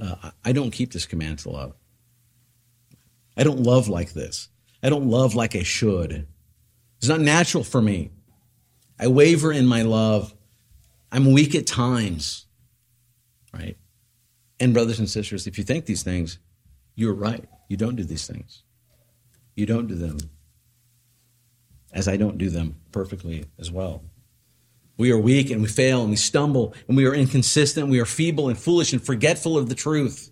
uh, 0.00 0.30
I 0.44 0.52
don't 0.52 0.70
keep 0.70 0.92
this 0.92 1.06
command 1.06 1.40
to 1.40 1.50
love. 1.50 1.74
I 3.36 3.42
don't 3.42 3.60
love 3.60 3.88
like 3.88 4.12
this. 4.12 4.48
I 4.82 4.88
don't 4.88 5.08
love 5.08 5.34
like 5.34 5.56
I 5.56 5.62
should. 5.62 6.26
It's 6.98 7.08
not 7.08 7.20
natural 7.20 7.64
for 7.64 7.82
me. 7.82 8.10
I 8.98 9.08
waver 9.08 9.52
in 9.52 9.66
my 9.66 9.82
love. 9.82 10.34
I'm 11.10 11.32
weak 11.32 11.54
at 11.54 11.66
times, 11.66 12.46
right? 13.52 13.76
And, 14.58 14.72
brothers 14.72 14.98
and 14.98 15.08
sisters, 15.08 15.46
if 15.46 15.58
you 15.58 15.64
think 15.64 15.86
these 15.86 16.02
things, 16.02 16.38
you're 16.94 17.14
right. 17.14 17.44
You 17.68 17.76
don't 17.76 17.96
do 17.96 18.04
these 18.04 18.26
things. 18.26 18.62
You 19.54 19.66
don't 19.66 19.86
do 19.86 19.94
them 19.94 20.18
as 21.92 22.08
I 22.08 22.16
don't 22.16 22.38
do 22.38 22.50
them 22.50 22.76
perfectly 22.92 23.46
as 23.58 23.70
well. 23.70 24.02
We 24.98 25.12
are 25.12 25.18
weak 25.18 25.50
and 25.50 25.62
we 25.62 25.68
fail 25.68 26.02
and 26.02 26.10
we 26.10 26.16
stumble 26.16 26.74
and 26.88 26.96
we 26.96 27.06
are 27.06 27.14
inconsistent. 27.14 27.88
We 27.88 28.00
are 28.00 28.06
feeble 28.06 28.48
and 28.48 28.58
foolish 28.58 28.92
and 28.92 29.02
forgetful 29.02 29.58
of 29.58 29.68
the 29.68 29.74
truth. 29.74 30.30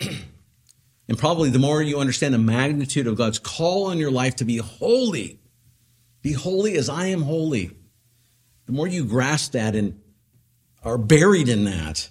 and 0.00 1.18
probably 1.18 1.50
the 1.50 1.58
more 1.58 1.82
you 1.82 1.98
understand 1.98 2.32
the 2.32 2.38
magnitude 2.38 3.06
of 3.06 3.16
God's 3.16 3.38
call 3.38 3.86
on 3.86 3.98
your 3.98 4.10
life 4.10 4.36
to 4.36 4.44
be 4.44 4.58
holy, 4.58 5.40
be 6.22 6.32
holy 6.32 6.76
as 6.76 6.88
I 6.88 7.06
am 7.06 7.22
holy. 7.22 7.72
The 8.70 8.76
more 8.76 8.86
you 8.86 9.04
grasp 9.04 9.50
that 9.54 9.74
and 9.74 10.00
are 10.84 10.96
buried 10.96 11.48
in 11.48 11.64
that, 11.64 12.08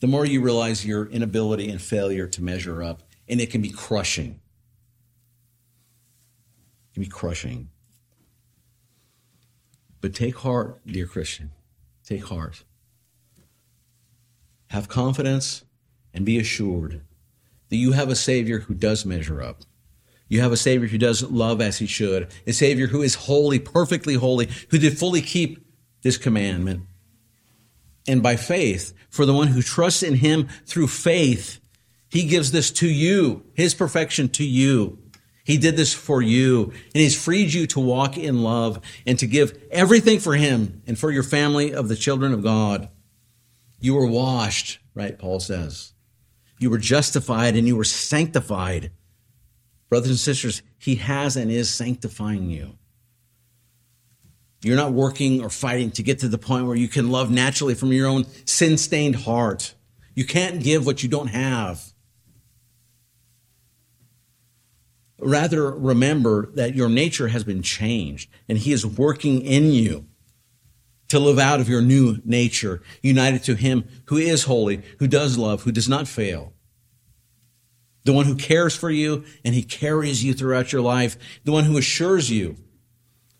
the 0.00 0.06
more 0.06 0.26
you 0.26 0.42
realize 0.42 0.84
your 0.84 1.06
inability 1.06 1.70
and 1.70 1.80
failure 1.80 2.26
to 2.26 2.42
measure 2.42 2.82
up. 2.82 3.04
And 3.26 3.40
it 3.40 3.50
can 3.50 3.62
be 3.62 3.70
crushing. 3.70 4.38
It 6.90 6.92
can 6.92 7.02
be 7.04 7.08
crushing. 7.08 7.70
But 10.02 10.14
take 10.14 10.36
heart, 10.36 10.82
dear 10.86 11.06
Christian. 11.06 11.52
Take 12.06 12.26
heart. 12.26 12.64
Have 14.66 14.90
confidence 14.90 15.64
and 16.12 16.26
be 16.26 16.38
assured 16.38 17.00
that 17.70 17.76
you 17.76 17.92
have 17.92 18.10
a 18.10 18.14
Savior 18.14 18.58
who 18.58 18.74
does 18.74 19.06
measure 19.06 19.40
up. 19.40 19.62
You 20.28 20.42
have 20.42 20.52
a 20.52 20.58
Savior 20.58 20.88
who 20.88 20.98
does 20.98 21.22
love 21.22 21.62
as 21.62 21.78
he 21.78 21.86
should, 21.86 22.28
a 22.46 22.52
Savior 22.52 22.88
who 22.88 23.00
is 23.00 23.14
holy, 23.14 23.58
perfectly 23.58 24.16
holy, 24.16 24.50
who 24.68 24.76
did 24.76 24.98
fully 24.98 25.22
keep 25.22 25.63
this 26.04 26.16
commandment. 26.16 26.82
And 28.06 28.22
by 28.22 28.36
faith, 28.36 28.94
for 29.10 29.26
the 29.26 29.34
one 29.34 29.48
who 29.48 29.62
trusts 29.62 30.04
in 30.04 30.14
him 30.14 30.48
through 30.66 30.86
faith, 30.86 31.58
he 32.08 32.26
gives 32.26 32.52
this 32.52 32.70
to 32.72 32.88
you, 32.88 33.44
his 33.54 33.74
perfection 33.74 34.28
to 34.28 34.44
you. 34.44 35.00
He 35.42 35.58
did 35.58 35.76
this 35.76 35.92
for 35.92 36.22
you, 36.22 36.64
and 36.64 37.02
he's 37.02 37.20
freed 37.20 37.52
you 37.52 37.66
to 37.68 37.80
walk 37.80 38.16
in 38.16 38.44
love 38.44 38.80
and 39.04 39.18
to 39.18 39.26
give 39.26 39.60
everything 39.72 40.20
for 40.20 40.36
him 40.36 40.82
and 40.86 40.96
for 40.96 41.10
your 41.10 41.24
family 41.24 41.74
of 41.74 41.88
the 41.88 41.96
children 41.96 42.32
of 42.32 42.44
God. 42.44 42.88
You 43.80 43.94
were 43.94 44.06
washed, 44.06 44.78
right? 44.94 45.18
Paul 45.18 45.40
says. 45.40 45.92
You 46.60 46.70
were 46.70 46.78
justified 46.78 47.56
and 47.56 47.66
you 47.66 47.74
were 47.74 47.84
sanctified 47.84 48.92
Brothers 49.94 50.10
and 50.10 50.18
sisters, 50.18 50.60
He 50.76 50.96
has 50.96 51.36
and 51.36 51.52
is 51.52 51.72
sanctifying 51.72 52.50
you. 52.50 52.76
You're 54.64 54.76
not 54.76 54.92
working 54.92 55.42
or 55.42 55.50
fighting 55.50 55.90
to 55.92 56.02
get 56.02 56.20
to 56.20 56.28
the 56.28 56.38
point 56.38 56.66
where 56.66 56.76
you 56.76 56.88
can 56.88 57.10
love 57.10 57.30
naturally 57.30 57.74
from 57.74 57.92
your 57.92 58.08
own 58.08 58.24
sin 58.46 58.78
stained 58.78 59.16
heart. 59.16 59.74
You 60.14 60.24
can't 60.24 60.62
give 60.62 60.86
what 60.86 61.02
you 61.02 61.08
don't 61.08 61.28
have. 61.28 61.92
Rather, 65.18 65.70
remember 65.70 66.50
that 66.54 66.74
your 66.74 66.88
nature 66.88 67.28
has 67.28 67.44
been 67.44 67.62
changed 67.62 68.30
and 68.48 68.58
He 68.58 68.72
is 68.72 68.86
working 68.86 69.42
in 69.42 69.72
you 69.72 70.06
to 71.08 71.18
live 71.18 71.38
out 71.38 71.60
of 71.60 71.68
your 71.68 71.82
new 71.82 72.18
nature, 72.24 72.82
united 73.02 73.42
to 73.44 73.54
Him 73.54 73.84
who 74.06 74.16
is 74.16 74.44
holy, 74.44 74.82
who 74.98 75.06
does 75.06 75.38
love, 75.38 75.62
who 75.62 75.72
does 75.72 75.88
not 75.88 76.08
fail 76.08 76.54
the 78.04 78.12
one 78.12 78.26
who 78.26 78.36
cares 78.36 78.76
for 78.76 78.90
you 78.90 79.24
and 79.44 79.54
he 79.54 79.62
carries 79.62 80.22
you 80.22 80.34
throughout 80.34 80.72
your 80.72 80.82
life, 80.82 81.16
the 81.44 81.52
one 81.52 81.64
who 81.64 81.76
assures 81.76 82.30
you 82.30 82.56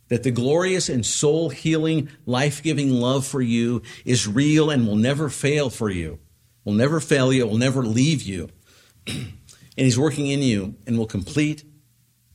that 0.08 0.22
the 0.22 0.30
glorious 0.30 0.88
and 0.88 1.04
soul 1.04 1.50
healing, 1.50 2.08
life 2.26 2.62
giving 2.62 2.90
love 2.90 3.26
for 3.26 3.40
you 3.40 3.82
is 4.04 4.28
real 4.28 4.70
and 4.70 4.86
will 4.86 4.96
never 4.96 5.28
fail 5.28 5.70
for 5.70 5.90
you, 5.90 6.18
will 6.64 6.72
never 6.72 7.00
fail 7.00 7.32
you, 7.32 7.46
will 7.46 7.58
never 7.58 7.82
leave 7.82 8.22
you. 8.22 8.50
and 9.06 9.32
he's 9.76 9.98
working 9.98 10.26
in 10.26 10.40
you 10.40 10.74
and 10.86 10.98
will 10.98 11.06
complete 11.06 11.64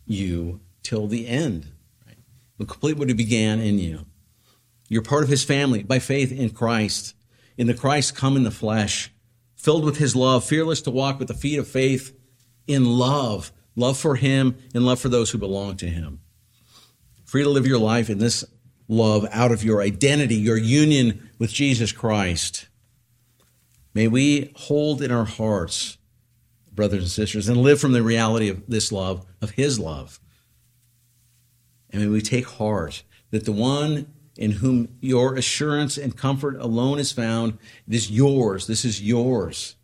you 0.05 0.59
till 0.83 1.07
the 1.07 1.27
end. 1.27 1.67
Right? 2.05 2.17
Will 2.57 2.65
complete 2.65 2.97
what 2.97 3.09
he 3.09 3.13
began 3.13 3.59
in 3.59 3.77
you. 3.77 4.05
You're 4.87 5.03
part 5.03 5.23
of 5.23 5.29
his 5.29 5.43
family 5.43 5.83
by 5.83 5.99
faith 5.99 6.31
in 6.31 6.49
Christ. 6.49 7.13
In 7.57 7.67
the 7.67 7.73
Christ 7.73 8.15
come 8.15 8.35
in 8.35 8.43
the 8.43 8.51
flesh, 8.51 9.11
filled 9.55 9.83
with 9.83 9.97
his 9.97 10.15
love, 10.15 10.43
fearless 10.43 10.81
to 10.83 10.91
walk 10.91 11.19
with 11.19 11.27
the 11.27 11.33
feet 11.33 11.59
of 11.59 11.67
faith 11.67 12.15
in 12.69 12.85
love, 12.85 13.51
love 13.75 13.97
for 13.97 14.15
Him 14.15 14.55
and 14.75 14.85
love 14.85 14.99
for 14.99 15.09
those 15.09 15.31
who 15.31 15.39
belong 15.39 15.75
to 15.77 15.87
Him. 15.87 16.21
Free 17.29 17.43
to 17.43 17.49
live 17.49 17.67
your 17.67 17.77
life 17.77 18.09
in 18.09 18.17
this 18.17 18.43
love 18.87 19.23
out 19.31 19.51
of 19.51 19.63
your 19.63 19.83
identity, 19.83 20.33
your 20.33 20.57
union 20.57 21.29
with 21.37 21.53
Jesus 21.53 21.91
Christ. 21.91 22.67
May 23.93 24.07
we 24.07 24.51
hold 24.55 25.03
in 25.03 25.11
our 25.11 25.25
hearts, 25.25 25.99
brothers 26.71 27.03
and 27.03 27.11
sisters, 27.11 27.47
and 27.47 27.57
live 27.57 27.79
from 27.79 27.91
the 27.91 28.01
reality 28.01 28.49
of 28.49 28.63
this 28.67 28.91
love, 28.91 29.27
of 29.43 29.51
His 29.51 29.79
love. 29.79 30.19
And 31.91 32.01
may 32.01 32.07
we 32.07 32.23
take 32.23 32.47
heart 32.47 33.03
that 33.29 33.45
the 33.45 33.51
one 33.51 34.11
in 34.35 34.53
whom 34.53 34.97
your 34.99 35.35
assurance 35.35 35.99
and 35.99 36.17
comfort 36.17 36.55
alone 36.59 36.97
is 36.97 37.11
found, 37.11 37.59
it 37.87 37.93
is 37.93 38.09
yours. 38.09 38.65
This 38.65 38.83
is 38.83 39.03
yours 39.03 39.75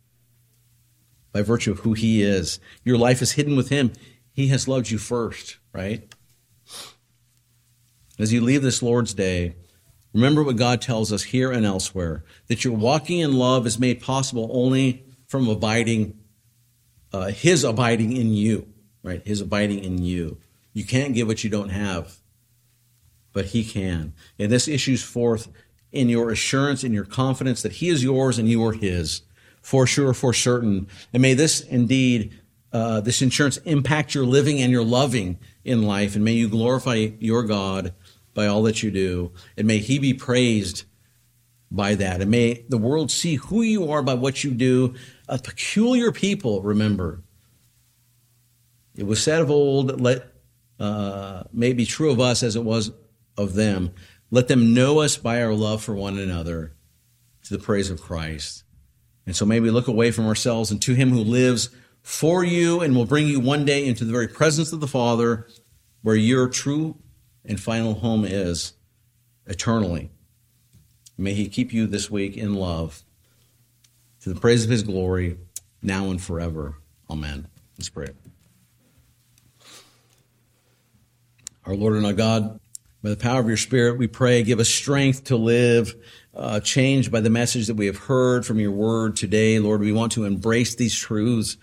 by 1.30 1.42
virtue 1.42 1.70
of 1.70 1.78
who 1.78 1.92
He 1.92 2.24
is. 2.24 2.58
Your 2.82 2.98
life 2.98 3.22
is 3.22 3.30
hidden 3.30 3.54
with 3.54 3.68
Him. 3.68 3.92
He 4.32 4.48
has 4.48 4.66
loved 4.66 4.90
you 4.90 4.98
first, 4.98 5.58
right? 5.72 6.12
As 8.18 8.32
you 8.32 8.40
leave 8.40 8.62
this 8.62 8.82
Lord's 8.82 9.14
Day, 9.14 9.56
remember 10.12 10.42
what 10.42 10.56
God 10.56 10.80
tells 10.80 11.12
us 11.12 11.24
here 11.24 11.52
and 11.52 11.66
elsewhere 11.66 12.24
that 12.48 12.64
your 12.64 12.74
walking 12.74 13.20
in 13.20 13.34
love 13.34 13.66
is 13.66 13.78
made 13.78 14.00
possible 14.00 14.48
only 14.52 15.04
from 15.26 15.48
abiding, 15.48 16.18
uh, 17.12 17.26
His 17.26 17.64
abiding 17.64 18.16
in 18.16 18.32
you, 18.32 18.68
right? 19.02 19.26
His 19.26 19.40
abiding 19.40 19.84
in 19.84 19.98
you. 19.98 20.38
You 20.72 20.84
can't 20.84 21.14
give 21.14 21.28
what 21.28 21.44
you 21.44 21.50
don't 21.50 21.70
have, 21.70 22.16
but 23.32 23.46
He 23.46 23.64
can. 23.64 24.14
And 24.38 24.50
this 24.50 24.68
issues 24.68 25.02
forth 25.02 25.48
in 25.92 26.08
your 26.08 26.30
assurance, 26.30 26.84
in 26.84 26.92
your 26.92 27.04
confidence 27.04 27.62
that 27.62 27.72
He 27.72 27.88
is 27.88 28.02
yours 28.02 28.38
and 28.38 28.48
you 28.48 28.64
are 28.64 28.72
His 28.72 29.22
for 29.66 29.84
sure, 29.84 30.14
for 30.14 30.32
certain. 30.32 30.86
And 31.12 31.20
may 31.20 31.34
this 31.34 31.60
indeed, 31.60 32.38
uh, 32.72 33.00
this 33.00 33.20
insurance 33.20 33.56
impact 33.58 34.14
your 34.14 34.24
living 34.24 34.60
and 34.60 34.70
your 34.70 34.84
loving 34.84 35.40
in 35.64 35.82
life. 35.82 36.14
And 36.14 36.24
may 36.24 36.34
you 36.34 36.48
glorify 36.48 37.08
your 37.18 37.42
God 37.42 37.92
by 38.36 38.46
all 38.46 38.62
that 38.62 38.84
you 38.84 38.92
do. 38.92 39.32
And 39.56 39.66
may 39.66 39.78
He 39.78 39.98
be 39.98 40.14
praised 40.14 40.84
by 41.70 41.96
that. 41.96 42.20
And 42.20 42.30
may 42.30 42.64
the 42.68 42.78
world 42.78 43.10
see 43.10 43.36
who 43.36 43.62
you 43.62 43.90
are 43.90 44.02
by 44.02 44.14
what 44.14 44.44
you 44.44 44.52
do. 44.52 44.94
A 45.28 45.38
peculiar 45.38 46.12
people, 46.12 46.62
remember. 46.62 47.22
It 48.94 49.06
was 49.06 49.22
said 49.22 49.40
of 49.42 49.50
old, 49.50 50.00
let 50.00 50.32
uh, 50.78 51.44
may 51.52 51.72
be 51.72 51.86
true 51.86 52.10
of 52.10 52.20
us 52.20 52.42
as 52.42 52.56
it 52.56 52.64
was 52.64 52.92
of 53.36 53.54
them. 53.54 53.92
Let 54.30 54.48
them 54.48 54.74
know 54.74 55.00
us 55.00 55.16
by 55.16 55.42
our 55.42 55.54
love 55.54 55.82
for 55.82 55.94
one 55.94 56.18
another 56.18 56.74
to 57.44 57.56
the 57.56 57.62
praise 57.62 57.90
of 57.90 58.00
Christ. 58.00 58.64
And 59.26 59.34
so 59.34 59.44
may 59.44 59.60
we 59.60 59.70
look 59.70 59.88
away 59.88 60.10
from 60.10 60.26
ourselves 60.26 60.70
and 60.70 60.80
to 60.82 60.94
him 60.94 61.10
who 61.10 61.20
lives 61.20 61.70
for 62.02 62.44
you 62.44 62.80
and 62.80 62.94
will 62.94 63.06
bring 63.06 63.26
you 63.26 63.40
one 63.40 63.64
day 63.64 63.84
into 63.86 64.04
the 64.04 64.12
very 64.12 64.28
presence 64.28 64.72
of 64.72 64.80
the 64.80 64.86
Father 64.86 65.46
where 66.02 66.16
your 66.16 66.48
true 66.48 66.96
and 67.46 67.60
final 67.60 67.94
home 67.94 68.24
is 68.24 68.74
eternally. 69.46 70.10
May 71.18 71.34
he 71.34 71.48
keep 71.48 71.72
you 71.72 71.86
this 71.86 72.10
week 72.10 72.36
in 72.36 72.54
love 72.54 73.02
to 74.20 74.32
the 74.32 74.40
praise 74.40 74.64
of 74.64 74.70
his 74.70 74.82
glory 74.82 75.38
now 75.82 76.10
and 76.10 76.20
forever. 76.20 76.76
Amen. 77.08 77.48
Let's 77.78 77.88
pray. 77.88 78.08
Our 81.64 81.74
Lord 81.74 81.96
and 81.96 82.06
our 82.06 82.12
God, 82.12 82.60
by 83.02 83.10
the 83.10 83.16
power 83.16 83.40
of 83.40 83.48
your 83.48 83.56
Spirit, 83.56 83.98
we 83.98 84.06
pray, 84.06 84.42
give 84.42 84.60
us 84.60 84.68
strength 84.68 85.24
to 85.24 85.36
live 85.36 85.94
uh, 86.34 86.60
changed 86.60 87.10
by 87.10 87.20
the 87.20 87.30
message 87.30 87.66
that 87.66 87.74
we 87.74 87.86
have 87.86 87.96
heard 87.96 88.44
from 88.44 88.58
your 88.58 88.70
word 88.70 89.16
today. 89.16 89.58
Lord, 89.58 89.80
we 89.80 89.92
want 89.92 90.12
to 90.12 90.24
embrace 90.24 90.74
these 90.74 90.94
truths 90.94 91.56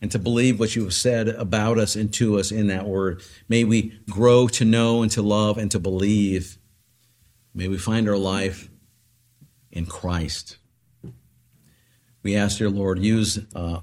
and 0.00 0.10
to 0.10 0.18
believe 0.18 0.58
what 0.58 0.74
you 0.74 0.84
have 0.84 0.94
said 0.94 1.28
about 1.28 1.78
us 1.78 1.94
and 1.94 2.12
to 2.14 2.38
us 2.38 2.50
in 2.50 2.68
that 2.68 2.86
word. 2.86 3.22
May 3.48 3.64
we 3.64 3.98
grow 4.08 4.48
to 4.48 4.64
know 4.64 5.02
and 5.02 5.10
to 5.12 5.22
love 5.22 5.58
and 5.58 5.70
to 5.72 5.78
believe. 5.78 6.58
May 7.54 7.68
we 7.68 7.76
find 7.76 8.08
our 8.08 8.16
life 8.16 8.70
in 9.70 9.86
Christ. 9.86 10.56
We 12.22 12.36
ask, 12.36 12.58
dear 12.58 12.70
Lord, 12.70 12.98
use 12.98 13.38
uh, 13.54 13.80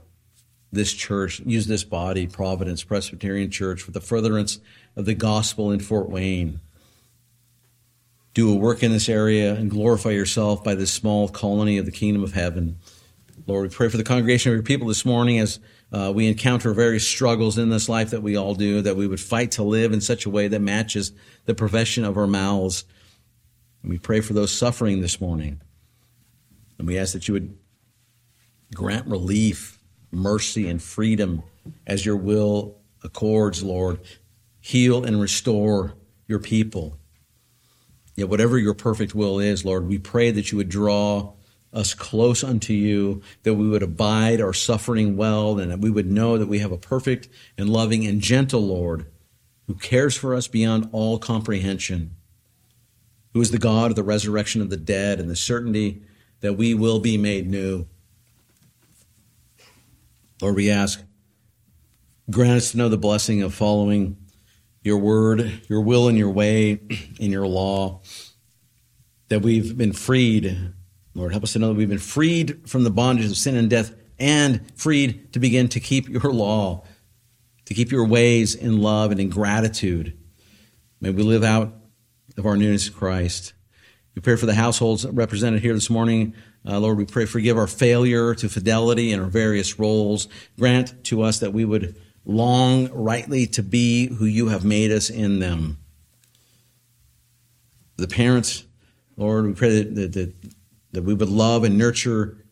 this 0.72 0.94
church, 0.94 1.40
use 1.42 1.68
this 1.68 1.84
body, 1.84 2.28
Providence 2.28 2.84
Presbyterian 2.84 3.52
Church, 3.52 3.82
for 3.82 3.92
the 3.92 4.02
furtherance 4.02 4.60
of 4.96 5.06
the 5.06 5.16
gospel 5.16 5.72
in 5.72 5.80
Fort 5.80 6.10
Wayne. 6.10 6.60
Do 8.34 8.52
a 8.52 8.56
work 8.56 8.84
in 8.84 8.92
this 8.92 9.10
area 9.10 9.56
and 9.56 9.72
glorify 9.72 10.12
yourself 10.12 10.64
by 10.64 10.76
this 10.76 10.92
small 10.92 11.28
colony 11.30 11.78
of 11.78 11.86
the 11.86 11.92
kingdom 11.92 12.24
of 12.24 12.34
heaven. 12.34 12.78
Lord, 13.48 13.70
we 13.70 13.76
pray 13.76 13.90
for 13.90 13.98
the 13.98 14.04
congregation 14.04 14.52
of 14.52 14.56
your 14.56 14.64
people 14.64 14.88
this 14.88 15.06
morning 15.06 15.40
as 15.40 15.60
uh, 15.92 16.12
we 16.14 16.28
encounter 16.28 16.74
various 16.74 17.08
struggles 17.08 17.58
in 17.58 17.70
this 17.70 17.88
life 17.88 18.10
that 18.10 18.22
we 18.22 18.36
all 18.36 18.56
do, 18.56 18.82
that 18.82 18.98
we 18.98 19.08
would 19.08 19.20
fight 19.20 19.52
to 19.52 19.64
live 19.64 19.94
in 19.94 20.02
such 20.02 20.26
a 20.26 20.30
way 20.30 20.48
that 20.48 20.60
matches 20.60 21.14
the 21.46 21.56
profession 21.56 22.04
of 22.04 22.18
our 22.18 22.28
mouths. 22.28 22.84
And 23.82 23.92
we 23.92 23.98
pray 23.98 24.20
for 24.20 24.34
those 24.34 24.52
suffering 24.52 25.02
this 25.02 25.22
morning. 25.22 25.62
And 26.78 26.88
we 26.88 26.98
ask 26.98 27.14
that 27.14 27.28
you 27.28 27.34
would 27.34 27.58
grant 28.74 29.08
relief, 29.08 29.80
mercy, 30.12 30.68
and 30.70 30.82
freedom 30.82 31.44
as 31.86 32.06
your 32.06 32.18
will 32.18 32.78
accords, 33.04 33.64
Lord. 33.64 34.00
Heal 34.60 35.06
and 35.06 35.22
restore 35.22 35.94
your 36.28 36.40
people. 36.40 36.98
Yet, 38.16 38.28
whatever 38.28 38.58
your 38.58 38.74
perfect 38.74 39.16
will 39.16 39.40
is, 39.40 39.64
Lord, 39.64 39.88
we 39.88 40.00
pray 40.00 40.32
that 40.32 40.52
you 40.52 40.58
would 40.58 40.70
draw 40.70 41.34
us 41.74 41.94
close 41.94 42.44
unto 42.44 42.74
you, 42.74 43.22
that 43.44 43.56
we 43.56 43.68
would 43.68 43.84
abide 43.84 44.42
our 44.42 44.54
suffering 44.54 45.18
well, 45.18 45.60
and 45.60 45.72
that 45.72 45.80
we 45.80 45.90
would 45.90 46.10
know 46.10 46.38
that 46.38 46.48
we 46.48 46.60
have 46.60 46.72
a 46.72 46.78
perfect 46.78 47.28
and 47.58 47.70
loving 47.70 48.06
and 48.06 48.22
gentle 48.22 48.62
Lord 48.62 49.06
who 49.68 49.76
cares 49.76 50.16
for 50.16 50.34
us 50.34 50.48
beyond 50.48 50.90
all 50.92 51.20
comprehension, 51.20 52.16
who 53.34 53.42
is 53.42 53.52
the 53.52 53.58
God 53.58 53.92
of 53.92 53.96
the 53.96 54.04
resurrection 54.04 54.62
of 54.62 54.70
the 54.70 54.78
dead 54.78 55.20
and 55.20 55.30
the 55.30 55.36
certainty 55.36 56.02
that 56.40 56.54
we 56.54 56.74
will 56.74 57.00
be 57.00 57.18
made 57.18 57.50
new. 57.50 57.86
Lord, 60.42 60.56
we 60.56 60.70
ask, 60.70 61.04
grant 62.30 62.58
us 62.58 62.72
to 62.72 62.78
know 62.78 62.90
the 62.90 62.98
blessing 62.98 63.42
of 63.42 63.54
following 63.54 64.18
your 64.84 64.98
word, 64.98 65.62
your 65.68 65.82
will, 65.82 66.08
and 66.08 66.18
your 66.18 66.30
way 66.30 66.80
in 67.20 67.32
your 67.32 67.48
law, 67.48 68.00
that 69.28 69.42
we've 69.42 69.78
been 69.78 69.92
freed 69.92 70.74
Lord, 71.18 71.32
help 71.32 71.44
us 71.44 71.54
to 71.54 71.60
know 71.60 71.70
that 71.70 71.74
we've 71.74 71.90
been 71.90 71.98
freed 71.98 72.70
from 72.70 72.84
the 72.84 72.92
bondage 72.92 73.26
of 73.26 73.36
sin 73.36 73.56
and 73.56 73.72
death 73.72 73.92
and 74.20 74.62
freed 74.76 75.34
to 75.34 75.40
begin 75.40 75.68
to 75.70 75.80
keep 75.80 76.08
your 76.08 76.32
law, 76.32 76.86
to 77.66 77.74
keep 77.74 77.92
your 77.92 78.06
ways 78.06 78.54
in 78.54 78.84
love 78.84 79.10
and 79.10 79.20
in 79.20 79.32
gratitude. 79.32 80.16
May 81.02 81.10
we 81.10 81.24
live 81.24 81.44
out 81.44 81.74
of 82.38 82.46
our 82.46 82.56
newness 82.56 82.88
in 82.88 82.94
Christ. 82.94 83.54
We 84.14 84.22
pray 84.22 84.36
for 84.36 84.46
the 84.46 84.54
households 84.54 85.08
represented 85.08 85.64
here 85.64 85.74
this 85.74 85.90
morning. 85.90 86.36
Uh, 86.64 86.80
Lord, 86.80 87.00
we 87.00 87.06
pray 87.06 87.26
forgive 87.26 87.58
our 87.58 87.66
failure 87.66 88.36
to 88.36 88.48
fidelity 88.48 89.12
in 89.12 89.20
our 89.20 89.26
various 89.26 89.80
roles. 89.80 90.28
Grant 90.60 91.04
to 91.06 91.24
us 91.24 91.40
that 91.40 91.52
we 91.52 91.66
would 91.66 91.96
long 92.26 92.90
rightly 92.92 93.48
to 93.48 93.64
be 93.64 94.14
who 94.14 94.26
you 94.26 94.50
have 94.50 94.64
made 94.64 94.92
us 94.92 95.10
in 95.10 95.40
them. 95.40 95.80
The 97.96 98.08
parents, 98.08 98.66
Lord, 99.16 99.48
we 99.48 99.54
pray 99.54 99.82
that, 99.82 99.96
that, 99.96 100.14
that 100.14 100.34
that 100.92 101.04
we 101.04 101.14
would 101.14 101.30
love 101.30 101.64
and 101.64 101.78
nurture 101.78 102.46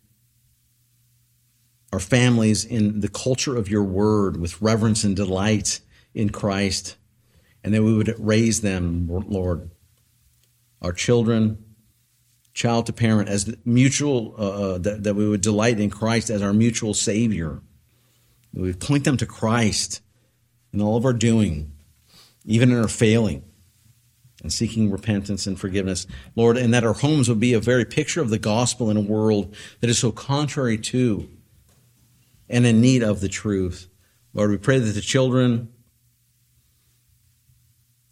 our 1.93 1.99
families 1.99 2.65
in 2.65 2.99
the 2.99 3.07
culture 3.07 3.55
of 3.55 3.69
your 3.69 3.83
word 3.83 4.37
with 4.37 4.61
reverence 4.61 5.03
and 5.03 5.15
delight 5.15 5.79
in 6.13 6.29
Christ, 6.29 6.97
and 7.63 7.73
that 7.73 7.83
we 7.83 7.95
would 7.95 8.13
raise 8.19 8.61
them, 8.61 9.07
Lord, 9.09 9.69
our 10.81 10.91
children, 10.91 11.63
child 12.53 12.85
to 12.87 12.93
parent, 12.93 13.29
as 13.29 13.55
mutual, 13.63 14.35
uh, 14.37 14.41
uh, 14.41 14.77
that, 14.79 15.03
that 15.03 15.15
we 15.15 15.27
would 15.27 15.41
delight 15.41 15.79
in 15.79 15.89
Christ 15.89 16.29
as 16.29 16.41
our 16.41 16.53
mutual 16.53 16.93
Savior. 16.93 17.61
We 18.53 18.63
would 18.63 18.79
point 18.79 19.03
them 19.03 19.17
to 19.17 19.25
Christ 19.25 20.01
in 20.73 20.81
all 20.81 20.97
of 20.97 21.05
our 21.05 21.13
doing, 21.13 21.71
even 22.45 22.71
in 22.71 22.77
our 22.77 22.87
failing 22.87 23.43
and 24.45 24.53
seeking 24.53 24.91
repentance 24.91 25.47
and 25.47 25.59
forgiveness, 25.59 26.05
Lord, 26.35 26.55
and 26.55 26.71
that 26.71 26.83
our 26.83 26.93
homes 26.93 27.27
would 27.29 27.39
be 27.39 27.53
a 27.53 27.59
very 27.59 27.83
picture 27.83 28.21
of 28.21 28.29
the 28.29 28.37
gospel 28.37 28.91
in 28.91 28.95
a 28.95 29.01
world 29.01 29.55
that 29.79 29.89
is 29.89 29.97
so 29.97 30.11
contrary 30.11 30.77
to 30.77 31.27
and 32.47 32.63
in 32.63 32.79
need 32.79 33.01
of 33.01 33.21
the 33.21 33.27
truth. 33.27 33.89
Lord, 34.35 34.51
we 34.51 34.57
pray 34.57 34.77
that 34.77 34.91
the 34.91 35.01
children 35.01 35.73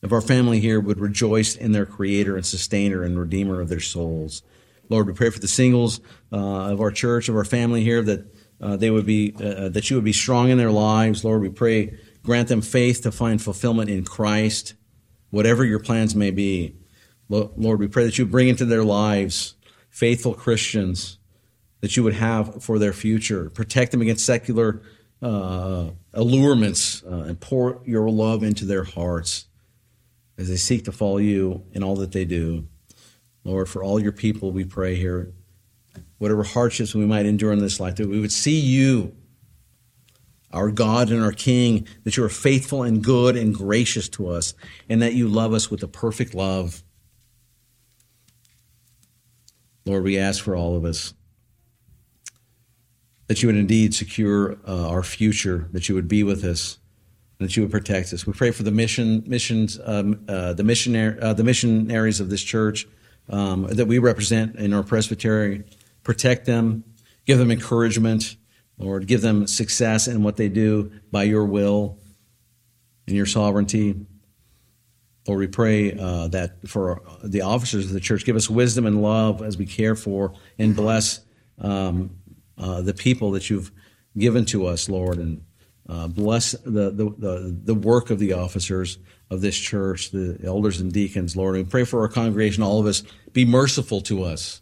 of 0.02 0.12
our 0.12 0.22
family 0.22 0.60
here 0.60 0.80
would 0.80 1.00
rejoice 1.00 1.56
in 1.56 1.72
their 1.72 1.86
creator 1.86 2.36
and 2.36 2.44
sustainer 2.44 3.04
and 3.04 3.20
redeemer 3.20 3.62
of 3.62 3.70
their 3.70 3.80
souls. 3.80 4.42
Lord, 4.90 5.06
we 5.06 5.14
pray 5.14 5.30
for 5.30 5.40
the 5.40 5.48
singles 5.48 6.00
uh, 6.32 6.72
of 6.72 6.82
our 6.82 6.90
church, 6.90 7.30
of 7.30 7.36
our 7.36 7.46
family 7.46 7.84
here, 7.84 8.02
that 8.02 8.36
uh, 8.60 8.76
they 8.76 8.90
would 8.90 9.06
be, 9.06 9.36
uh, 9.36 9.70
that 9.70 9.92
you 9.92 9.98
would 9.98 10.04
be 10.04 10.14
strong 10.14 10.50
in 10.50 10.58
their 10.58 10.72
lives. 10.72 11.24
Lord, 11.24 11.44
we 11.44 11.50
pray, 11.50 12.00
grant 12.24 12.48
them 12.48 12.64
faith 12.64 13.04
to 13.04 13.12
find 13.12 13.40
fulfillment 13.40 13.92
in 13.92 14.04
Christ 14.04 14.74
whatever 15.34 15.66
your 15.66 15.80
plans 15.80 16.14
may 16.14 16.30
be. 16.30 16.76
Lord, 17.28 17.80
we 17.80 17.88
pray 17.88 18.06
that 18.06 18.20
you 18.20 18.26
bring 18.28 18.50
into 18.50 18.66
their 18.66 18.84
lives 18.84 19.56
faithful 19.90 20.36
Christians 20.36 21.18
that 21.82 21.98
you 21.98 22.04
would 22.04 22.14
have 22.14 22.64
for 22.64 22.78
their 22.78 22.94
future. 22.94 23.50
Protect 23.50 23.92
them 23.92 24.04
against 24.04 24.28
secular 24.28 24.84
uh, 25.24 25.90
allurements 26.14 27.02
uh, 27.04 27.26
and 27.28 27.40
pour 27.40 27.82
your 27.84 28.12
love 28.12 28.44
into 28.44 28.64
their 28.64 28.84
hearts 28.84 29.48
as 30.38 30.50
they 30.50 30.56
seek 30.56 30.86
to 30.86 30.92
follow 30.92 31.18
you 31.18 31.64
in 31.72 31.84
all 31.84 31.96
that 31.96 32.12
they 32.12 32.26
do. 32.26 32.68
Lord, 33.44 33.68
for 33.68 33.84
all 33.84 34.00
your 34.00 34.12
people, 34.12 34.52
we 34.52 34.66
pray 34.66 34.94
here, 34.94 35.34
whatever 36.20 36.44
hardships 36.44 36.94
we 36.94 37.08
might 37.08 37.26
endure 37.26 37.52
in 37.52 37.60
this 37.60 37.80
life, 37.80 37.96
that 37.96 38.08
we 38.08 38.20
would 38.20 38.32
see 38.32 38.60
you 38.60 39.16
our 40.54 40.72
God 40.72 41.10
and 41.10 41.22
our 41.22 41.32
King, 41.32 41.88
that 42.04 42.16
you 42.16 42.24
are 42.24 42.30
faithful 42.30 42.84
and 42.84 43.04
good 43.04 43.36
and 43.36 43.54
gracious 43.54 44.08
to 44.10 44.30
us, 44.30 44.54
and 44.88 45.02
that 45.02 45.14
you 45.14 45.28
love 45.28 45.54
us 45.54 45.70
with 45.70 45.84
a 45.84 45.88
perfect 45.88 46.34
love. 46.34 46.84
Lord, 49.86 50.04
we 50.04 50.18
ask 50.18 50.44
for 50.44 50.56
all 50.56 50.78
of 50.78 50.86
us 50.86 51.14
that 53.28 53.42
you 53.42 53.48
would 53.48 53.56
indeed 53.56 53.94
secure 53.94 54.58
uh, 54.68 54.90
our 54.90 55.04
future, 55.04 55.68
that 55.72 55.90
you 55.90 55.96
would 55.96 56.08
be 56.08 56.24
with 56.24 56.44
us, 56.44 56.78
that 57.40 57.56
you 57.58 57.64
would 57.64 57.72
protect 57.72 58.14
us. 58.14 58.26
We 58.26 58.34
pray 58.34 58.52
for 58.52 58.64
the 58.64 58.72
mission, 58.72 59.24
missions, 59.26 59.80
um, 59.84 60.24
uh, 60.28 60.54
the 60.54 60.64
missionary, 60.64 61.20
uh, 61.20 61.34
the 61.34 61.44
missionaries 61.44 62.20
of 62.20 62.30
this 62.30 62.44
church 62.44 62.88
um, 63.30 63.64
that 63.68 63.86
we 63.86 64.00
represent 64.00 64.56
in 64.56 64.74
our 64.74 64.84
presbytery. 64.84 65.64
Protect 66.04 66.46
them, 66.46 66.84
give 67.26 67.40
them 67.40 67.52
encouragement. 67.52 68.38
Lord, 68.84 69.08
give 69.08 69.22
them 69.22 69.48
success 69.48 70.08
in 70.08 70.24
what 70.24 70.36
they 70.36 70.50
do 70.50 70.92
by 71.12 71.24
your 71.24 71.46
will 71.46 72.00
and 73.08 73.16
your 73.16 73.26
sovereignty. 73.26 74.06
Lord, 75.28 75.40
we 75.40 75.48
pray 75.48 75.98
uh, 75.98 76.28
that 76.30 76.68
for 76.68 77.02
the 77.24 77.42
officers 77.42 77.86
of 77.86 77.94
the 77.94 78.02
church, 78.02 78.26
give 78.26 78.36
us 78.36 78.50
wisdom 78.50 78.86
and 78.86 79.02
love 79.02 79.42
as 79.42 79.58
we 79.58 79.66
care 79.66 79.96
for 79.96 80.34
and 80.60 80.76
bless 80.76 81.22
um, 81.60 82.18
uh, 82.58 82.82
the 82.82 82.94
people 82.94 83.32
that 83.32 83.50
you've 83.50 83.72
given 84.18 84.44
to 84.46 84.66
us, 84.66 84.90
Lord, 84.90 85.18
and 85.18 85.42
uh, 85.88 86.08
bless 86.10 86.52
the, 86.52 86.92
the, 86.92 87.14
the, 87.18 87.60
the, 87.64 87.74
work 87.76 88.10
of 88.10 88.20
the 88.20 88.34
officers 88.34 88.98
of 89.30 89.42
this 89.42 89.58
church, 89.58 90.12
the 90.12 90.40
elders 90.44 90.80
and 90.80 90.92
deacons, 90.92 91.36
Lord. 91.36 91.56
We 91.56 91.64
pray 91.64 91.84
for 91.84 92.02
our 92.02 92.08
congregation, 92.08 92.64
all 92.64 92.80
of 92.80 92.86
us. 92.86 93.04
Be 93.34 93.46
merciful 93.46 94.02
to 94.02 94.24
us, 94.24 94.62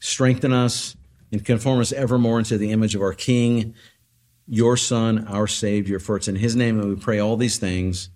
strengthen 0.00 0.52
us, 0.52 0.96
and 1.30 1.44
conform 1.44 1.80
us 1.80 1.92
evermore 1.92 2.38
into 2.38 2.58
the 2.58 2.72
image 2.72 2.94
of 2.94 3.02
our 3.02 3.12
King, 3.12 3.74
your 4.46 4.76
Son, 4.76 5.26
our 5.26 5.46
Savior. 5.46 5.98
For 5.98 6.16
it's 6.16 6.28
in 6.28 6.36
His 6.36 6.56
name 6.56 6.78
that 6.78 6.86
we 6.86 6.96
pray 6.96 7.18
all 7.18 7.36
these 7.36 7.58
things, 7.58 8.10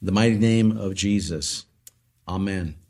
the 0.00 0.12
mighty 0.12 0.38
name 0.38 0.76
of 0.76 0.94
Jesus. 0.94 1.66
Amen. 2.26 2.58
Amen. 2.58 2.83